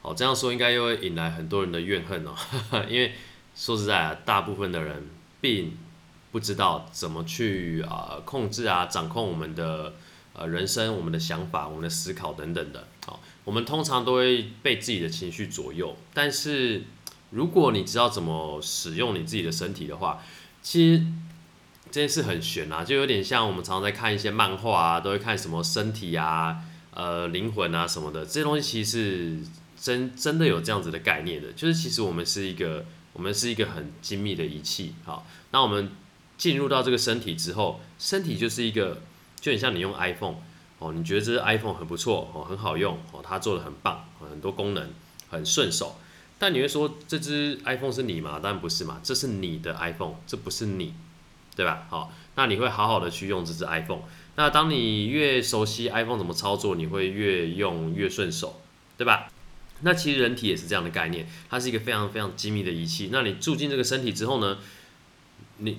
[0.00, 2.34] 好，这样说应该又会引来很多人的怨恨哦，
[2.88, 3.12] 因为。
[3.54, 5.76] 说实在啊，大部分的人并
[6.30, 9.92] 不知道怎么去啊控制啊掌控我们的
[10.32, 12.88] 呃人生、我们的想法、我们的思考等等的。
[13.04, 15.94] 好，我们通常都会被自己的情绪左右。
[16.14, 16.84] 但是
[17.32, 20.22] 如果你知道怎么使用你自己的身体的话，
[20.62, 21.04] 其实
[21.90, 26.58] 这件事很玄啊，就有点像我们常常在看一些漫画啊，都会看什么身体啊、
[26.92, 29.38] 呃灵魂啊什么的，这些东西其实是
[29.76, 32.84] 真真的有这样子的概念的，就是其实我们是一个。
[33.14, 35.90] 我们是一个很精密的仪器，好，那我们
[36.38, 39.02] 进入到这个身体之后，身体就是一个，
[39.38, 40.36] 就很像你用 iPhone，
[40.78, 44.88] 哦，你觉得这是 iPhone 很不错，哦，很好用，哦，它做的很棒，很多功能
[45.28, 45.98] 很顺手，
[46.42, 48.40] 但你会说这只 iPhone 是你吗？
[48.42, 50.92] 当然不是嘛，这是你的 iPhone，这不是你，
[51.54, 51.86] 对吧？
[51.88, 54.00] 好，那你会好好的去用这只 iPhone，
[54.34, 58.60] 那当你越熟悉 iPhone 怎么操作，你会越用越顺手，
[58.98, 59.30] 对吧？
[59.82, 63.10] 那其实人体也是这样的概念，它是一个非常非常精密的仪器。
[63.12, 64.58] 那你住进这个身体之后呢，
[65.58, 65.78] 你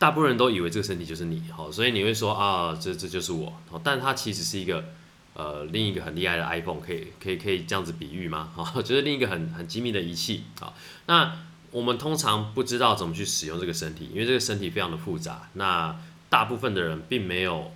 [0.00, 4.86] 大部分人都以为这个身体就是你，好，所以你会说啊，这这就是我，好但它其实是一个
[5.34, 8.50] 呃另一个很厉害的 iPhone，可以可以可以这样子比喻吗？
[8.56, 10.44] 好，就是另一个很很精密的仪器。
[10.58, 10.74] 好，
[11.06, 11.36] 那
[11.70, 15.50] 我们通常不知道怎么去使用这个身体，因为这个身体非常的复杂。
[15.54, 15.96] 那
[16.28, 17.72] 大部分的人并没有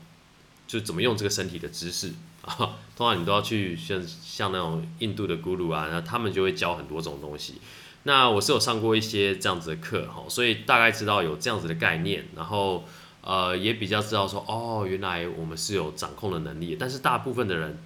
[0.67, 2.77] 就怎么用这个身体的知识啊。
[2.97, 7.61] 通常你都要去像像那种印度的咕噜啊，那他们就会教很多种东西。
[8.05, 12.85] 那我是有上过一些这样子的课哈，所以大概知道有这样子的概念，然后
[13.29, 16.75] 呃也比较知道说哦，原来我们是有掌控的能力。
[16.81, 17.79] 但是大部分的人，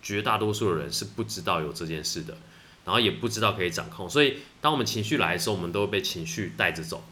[0.00, 2.36] 绝大多数的人是不知道有这件事的，
[2.84, 4.08] 然后也不知道可以掌控。
[4.08, 7.02] 所以当我们情绪来的时候，我们都会被情绪带着走。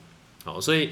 [0.45, 0.91] 好，所以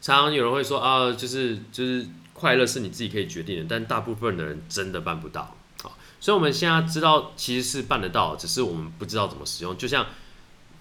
[0.00, 2.06] 常常有人会说啊，就是就是。
[2.38, 5.56] 快乐是你自己可以决定的，但大部分的人真的办不到。
[5.82, 9.76] 好，所以我们现在知道其实是办得到，只是我们不知道怎么使用。
[9.76, 10.06] 就像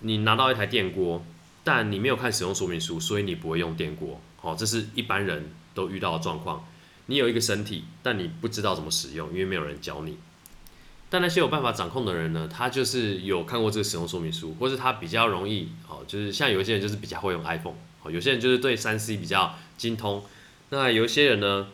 [0.02, 1.26] 你拿到一台电锅，
[1.64, 4.22] 但你没有看使用说明书，所以你不会用电锅。
[4.48, 6.66] 哦，这是一般人都遇到的状况。
[7.08, 10.18] 你有一个身体，但你不知道怎么使用，因为没有人教你。
[11.10, 12.50] 但那些有办法掌控的人呢？
[12.50, 15.70] 他就是有看过这个使用说明书，或是他比较容易。
[15.90, 20.24] 哦，就是像有些人就是比较会用 iPhone，哦，有些人就是对三 C 比较精通。
[20.70, 21.68] 那有一些人呢，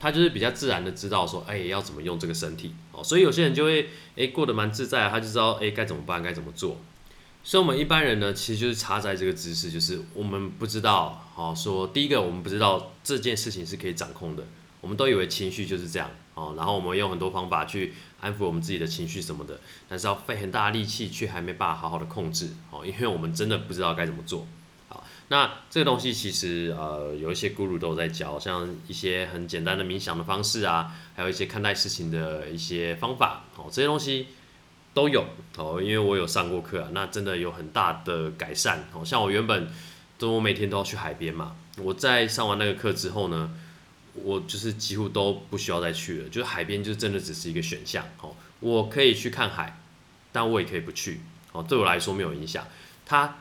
[0.00, 6.80] 他就是比较自然的知道说，哎，要怎么用这个身体哦，所以有些人就会哎过得蛮自在，他就知道哎该怎么办，该怎么做。
[7.42, 14.44] 所以，我们一般人呢，其实就是差在这个知识，就是我们不知道，哦，说第一个我们不知道这件事情是可以掌控的，
[14.80, 24.46] 我们都以为情绪就是这样哦，然后我们用很多方法去安抚我们自己的情绪什么的，但是要费很大力气，却还没办法好好的控制哦，因为我们真的不知道该怎么做。
[24.88, 34.26] 好那这个东西其实呃有一些 guru 都在教，像一些很简单的冥想的方式啊，还有一些看待事情的一些方法，哦，这些东西
[34.92, 35.24] 都有
[35.56, 39.04] 哦，因为我有上过课啊，那真的有很大的改善哦。
[39.04, 39.68] 像我原本
[40.18, 43.50] 都我每天都要去海边嘛，我在上完那个课之后呢，
[44.14, 49.80] 我就是几乎都不需要再去了，就是海边就真的只是一个选项哦，我可以去看海，
[50.32, 51.20] 但我也可以不去
[51.52, 52.66] 哦，对我来说没有影响，
[53.06, 53.36] 它。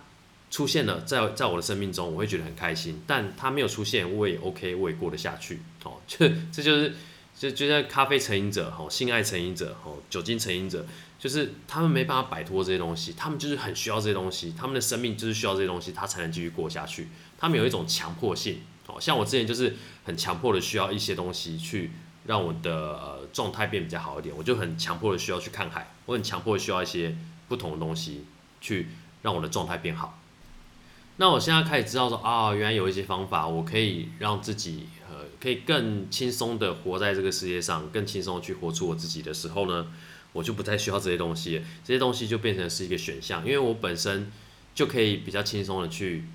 [0.52, 3.00] 出现了，在在我的生命中，我会觉得很开心。
[3.06, 5.60] 但它没有出现，我也 OK，我也过得下去。
[5.84, 6.96] 哦， 这这就是
[7.40, 10.86] 就就像咖啡成瘾者，哦，性爱成瘾者，哦，酒精成瘾者，
[11.18, 17.08] 就是他们没办法摆脱这些东西，他们就是很需要这些东西，他们的生命就是需要这些东西，他才能继续过下去。
[17.38, 21.92] 他们有一种强迫性，哦，像我之前就是很强迫的需要一些东西去
[22.26, 27.16] 让我的呃状态变比较好一点，我就很强迫的需要去看海，我很强迫的需要一些
[27.48, 28.26] 不同的东西
[28.60, 28.90] 去
[29.22, 30.20] 让我的状态变好。
[31.16, 34.88] 那我现在开始知道说啊，原来有一些方法，我可以让自己
[35.42, 39.88] 可以更轻松的活在这个世界上，更轻松的去活出我自己的时候呢，
[40.34, 44.32] 我就不再需要这些东西，这些东西就变成是一个选项，因为我本身
[44.76, 46.26] 就可以比较轻松的去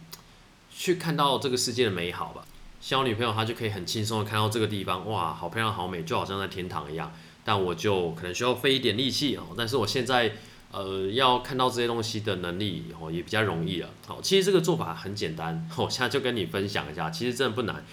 [0.71, 2.47] 去看到这个世界的美好吧。
[2.81, 7.13] 像我女朋友，她就可以很轻松的看到这个地方，哇，好漂亮，好美，就好像在天堂一样。
[7.45, 10.33] 但我就可能需要费一点力气哦，但是我现在。
[10.77, 13.89] 呃，要看到这些东西的能力哦，也比较容易了。
[14.09, 17.85] 好，其实这个做法很简单，我现在就跟你分享一下，其实真的不难，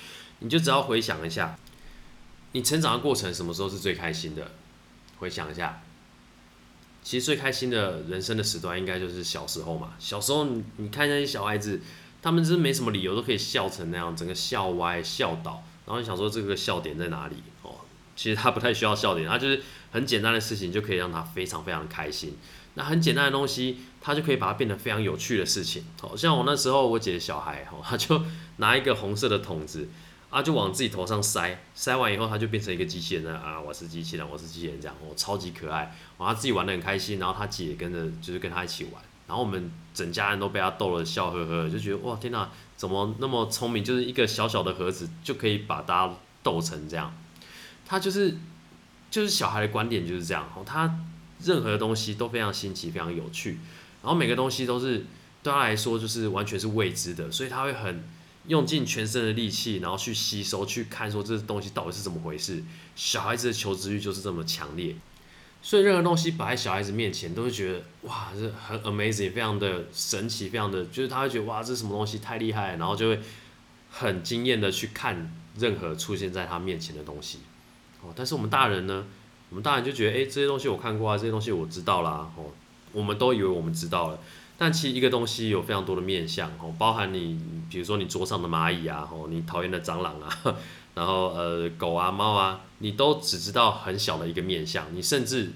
[0.42, 1.58] 你就只要回想一下，
[2.52, 4.52] 你成长的过程什么时候是最开心的？
[5.18, 5.82] 回想一下，
[7.04, 9.94] 其实最开心的人生的时段应该就是小时候嘛。
[10.00, 11.80] 小时候你你看那些小孩子，
[12.22, 17.36] 他们真没什么理由都可以笑成那样，整个笑歪笑倒，然后你想说这个笑点在哪里？
[17.62, 17.76] 哦，
[18.16, 19.62] 其实他不太需要笑点，他就是
[19.92, 22.36] 很简单的事情就可以让他非常非常开心。
[22.74, 25.84] 那很简单的东西，他就可以把它变得非常有趣的事情。
[26.00, 28.24] 好像我那时候我姐的小孩，哦，他就
[28.58, 29.89] 拿一个红色的桶子，
[30.32, 38.94] 啊，就往自己头上塞，塞完以后他就变成一个机器人了啊，我是机器人，我是机器人这样，哦，超级可爱，哇，他自己玩的很开心，然后他姐跟着就是跟他一起玩，
[39.28, 47.14] 然后我们整家人都被他逗了笑呵呵，就觉得哇天哪，怎么那么聪明，就是一个小小的盒子就可以把大家逗成这样，
[47.86, 48.38] 他就是
[49.12, 51.06] 就是小孩的观点就是这样，哦，他。
[51.44, 53.58] 任何东西都非常新奇，非常有趣，
[54.04, 55.04] 然后每个东西都是
[55.42, 58.04] 对他来说就是完全是未知的，所以他会很
[58.52, 62.62] 用尽全身的力气，然后去吸收、去看，说这东西到底是怎么回事。
[62.97, 64.93] 小孩子的求知欲就是这么强烈，
[65.62, 73.22] 所以任何东西摆在小孩子面前，都会觉得哇，这很 amazing，非常的神奇，非常的，就是他会觉得哇，这什么东西太厉害，然后就会
[73.89, 77.39] 很惊艳的去看任何出现在他面前的东西。
[78.02, 79.06] 哦，但是我们大人呢？
[79.49, 82.52] 我们大人就觉得，哎，这些东西我看过啊，这些东西我知道啦，哦，
[82.91, 84.20] 我们都以为我们知道了，
[84.64, 90.30] 但其实一个东西有非常多的面向，哦，包含你，比如说你桌上的蚂蚁啊，哦，你讨厌的蟑螂啊，
[90.93, 95.51] 然后呃，狗啊、猫啊，你都只知道很小的一个面向，你甚至，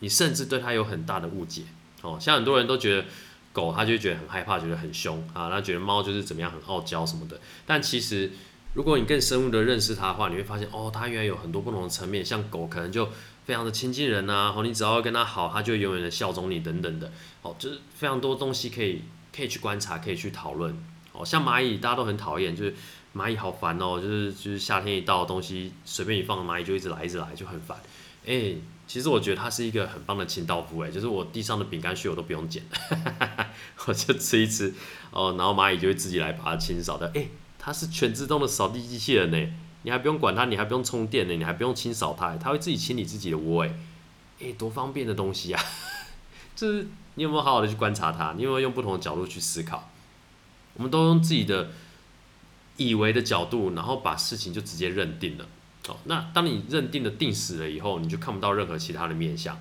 [0.00, 1.62] 你甚至对它有很大的误解，
[2.02, 3.04] 哦，像很多人都觉得
[3.52, 8.32] 狗，它就觉得很害怕，觉得很凶啊，他觉得猫就是怎么样很傲娇什么的，但其实。
[8.74, 12.24] 如果你更深入的认识它的话，你会发现哦，它原来有很多不同的层面。
[12.24, 13.06] 像狗可能就
[13.44, 17.10] 非常的亲近人呐，哦，你只要跟他好，他就永远的效忠你等等的，
[17.42, 19.02] 哦，就是非常多东西可以
[19.34, 20.76] 可以去观察，可以去讨论。
[21.12, 22.74] 哦，像蚂蚁大家都很讨厌，就是
[23.14, 27.76] 蚂蚁好烦哦，就是就是夏天一到，东西随便一放，蚂蚁就一直来一直来，就很烦。
[28.24, 28.54] 哎，
[28.86, 32.62] 其实我觉得它是一个很棒的清道夫，哎，就是我地上的饼干屑我都不用捡，
[33.86, 34.72] 我就吃一吃，
[35.10, 37.28] 哦，然后蚂蚁就会自己来把它清扫的，哎。
[37.64, 39.38] 它是全自动的扫地机器人呢，
[39.84, 43.74] 你还不用管它，你还不用充电呢，你还不用清扫它，它会自己清理自己的窝哎，
[44.40, 45.62] 哎，多方便的东西啊！
[46.54, 48.34] 就是你有没有好好的去观察它？
[48.36, 49.90] 你有没有用不同的角度去思考？
[50.74, 51.70] 我们都用自己的
[52.76, 55.46] 以为的角度，然后把事情就直接认定了。
[55.88, 59.60] 哦，那当你认定了定死了以后，你就看不到任何其他的面相。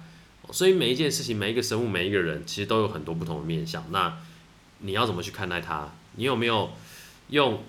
[0.51, 3.83] 所以每一件事情、每一个生物、每一个人，其实都有很多不同的面相。
[3.91, 4.17] 那
[4.79, 5.89] 你要怎么去看待它？
[6.15, 6.71] 你有没有
[7.29, 7.63] 用？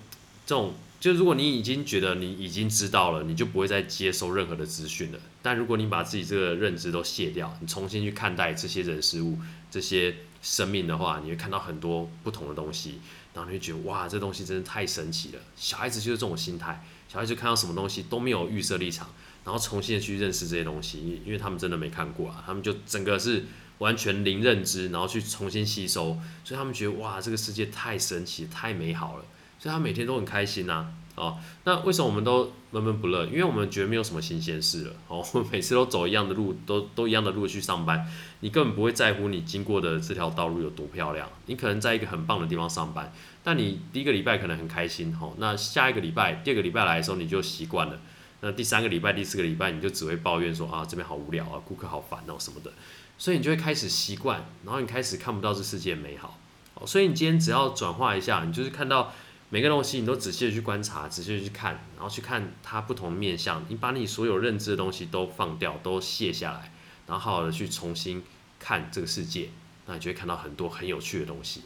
[0.45, 0.73] 这种
[1.03, 5.19] 就如果你已经觉得你已经知道了，你就不会再接收任何的资讯了。
[5.41, 9.37] 但如果你把自己这个认知都卸掉，你重新去看待这些人事物、
[9.69, 13.01] 这些生命的话，你会看到很多不同的东西，
[13.33, 15.39] 然后你会觉得哇，这东西真的太神奇了。
[15.57, 19.09] 小孩子就是这种心态，小孩子看到什么东西都没有预设立场，
[19.43, 23.43] 然后重新的去认识这些东西，因为他们真的没看过啊，他们就整个是
[23.79, 29.25] 完全零认知，然后去重新吸收，所以他们觉得哇，这个世界太神奇、太美好了。
[29.63, 33.25] 所以他每天都很开心呐，哦，那为什么我们都闷闷不乐？
[33.27, 38.05] 因为我们觉得没有什么新鲜事了，哦，我 们每次都走一样的路，都都一样的路去上班，
[38.41, 41.29] 你根本不会在乎你经过的这条道路有多漂亮。
[41.45, 47.97] 你可能在一个很棒的地方上班，但你第一个礼拜可能很开心，哦，那下一个礼拜、第二个礼拜来的时候你就习惯了，
[48.41, 52.73] 那第三个礼拜、第四个礼拜你就只会抱怨说啊这边好无聊啊，顾客好烦哦什么的，
[53.17, 56.37] 所以你就会开始习惯，然后你开始看不到这世界美好，
[56.73, 59.13] 哦，所以你今天只要转化一下，你就是看到。
[59.53, 63.63] 每个东西你都仔细的去观察，仔细的去看，然后去看它不同面相。
[63.69, 66.71] 你把你所有认知的东西都放掉，都卸下来，
[67.05, 68.23] 然后好好的去重新
[68.57, 69.49] 看这个世界，
[69.85, 71.61] 那你就会看到很多很有趣的东西。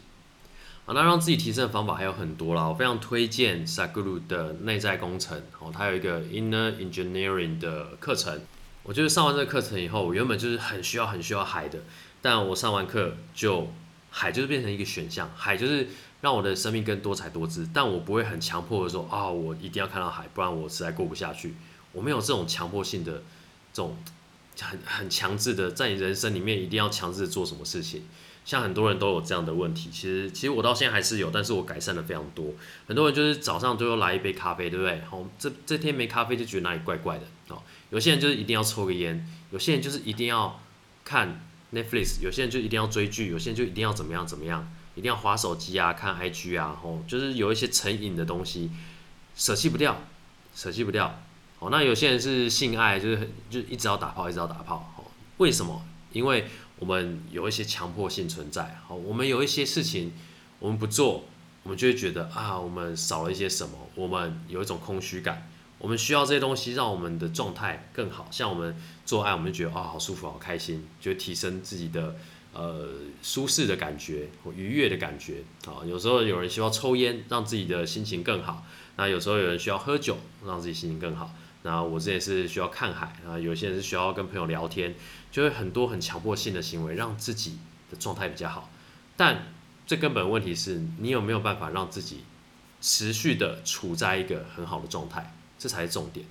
[0.84, 2.68] 好，那让自己提升的方法还有很多啦。
[2.68, 8.42] 我非常推荐 Saguru 的内在工程哦，它有一个 Inner Engineering 的课程。
[8.82, 11.78] 我就是上完这个课程以后，我原本就是很需要很需要海的，
[12.20, 13.72] 但我上完课就
[14.10, 15.88] 海就是变成一个选项，海就是。
[16.20, 21.54] 让我的生命更多彩多姿，但我不会很强迫的说啊，我一定要看到海，不然我实在过不下去。
[21.92, 23.22] 我没有这种强迫性的
[23.72, 23.96] 这种
[24.60, 28.02] 很很强制的在你人生里面一定要强制做什么事情。
[28.44, 32.46] 像很多人都有这样的问题，其实其实我到现在还是有，但是我改善的非常多。
[32.86, 35.02] 很多人就是早上都要来一杯咖啡，对不对？
[35.02, 37.62] 好，这这天没咖啡就觉得哪里怪怪的哦。
[37.90, 40.58] 有些人就是一定要抽个烟，有些人就是一定要
[41.04, 41.42] 看
[41.74, 44.66] Netflix，有些人就一定要追剧，有些人就一定要怎么样怎么样，
[44.98, 48.68] 一定要划手机啊，看 IG 啊，吼，就是有一些成瘾的东西，
[49.36, 49.96] 舍弃不掉，
[50.54, 51.22] 舍弃不掉。
[51.60, 54.92] 哦，那有些人是性爱，就是就一直要打炮，一直要打炮。
[54.96, 55.04] 哦，
[55.38, 55.82] 为什么？
[56.12, 56.46] 因为
[56.78, 60.12] 我们有一些强迫性存在，好，我们有一些事情
[60.58, 61.24] 我们不做，
[61.62, 68.26] 我们就会觉得啊，我们少了一些什么，我们有一种空虚感，我们需要这些东西让我们的状态更好。
[68.30, 72.16] 像我们做爱，我们就觉得啊，好舒服，好开心，就提升自己的
[72.52, 72.88] 呃
[73.22, 75.84] 舒适的感觉或愉悦的感觉啊。
[75.86, 78.64] 有时候有人需要抽烟，让自己的心情更好；
[78.96, 81.34] 那有时候有人需要喝酒，让自己心情更好。
[81.62, 84.94] 那我这也是需要看海啊，有些人是需要跟朋友聊天。
[85.30, 87.58] 就会很多很强迫性的行为，让自己
[87.90, 88.70] 的状态比较好。
[89.14, 89.52] 但
[89.86, 92.20] 最根本问题是你有没有办法让自己
[92.80, 96.24] 持续的处在一个很好的状态，这才是重点。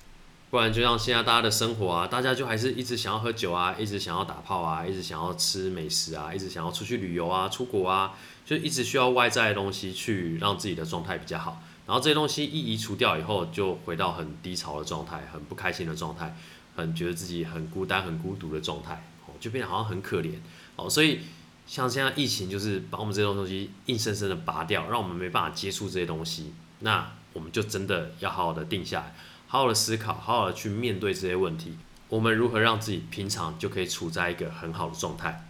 [0.50, 11.62] 不然就像现在大家的生活啊，大家就还是一直想要喝酒啊，一直想要打炮啊，一直想要吃美食啊，一直想要出去旅游啊、出国啊，就一直需要外在的东西去让自己的状态比较好。
[11.86, 16.36] 然后这些东西一移除掉以后，就回到很低潮的状态，很不开心的状态。
[16.76, 20.34] 很觉得自己很孤单、很孤独的状态，哦，就变得好像很可怜，
[20.76, 21.18] 哦，所以
[21.66, 29.14] 像现在疫情就是把我们这种东西硬生生的拔掉，让我们没办法接触这些东西，那我们就真的要好好的定下来，
[29.50, 31.78] 好好的思考，好好的去面对这些问题，
[32.10, 35.48] 我们如何让自己平常就可以处在一个很好的状态？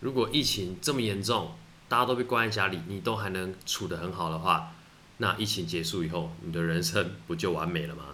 [0.00, 1.52] 如果疫情这么严重，
[1.90, 4.72] 大家都被关在家里，你都还能处得很好的话，
[5.18, 8.11] 那疫情结束以后，你的人生不就完美了吗？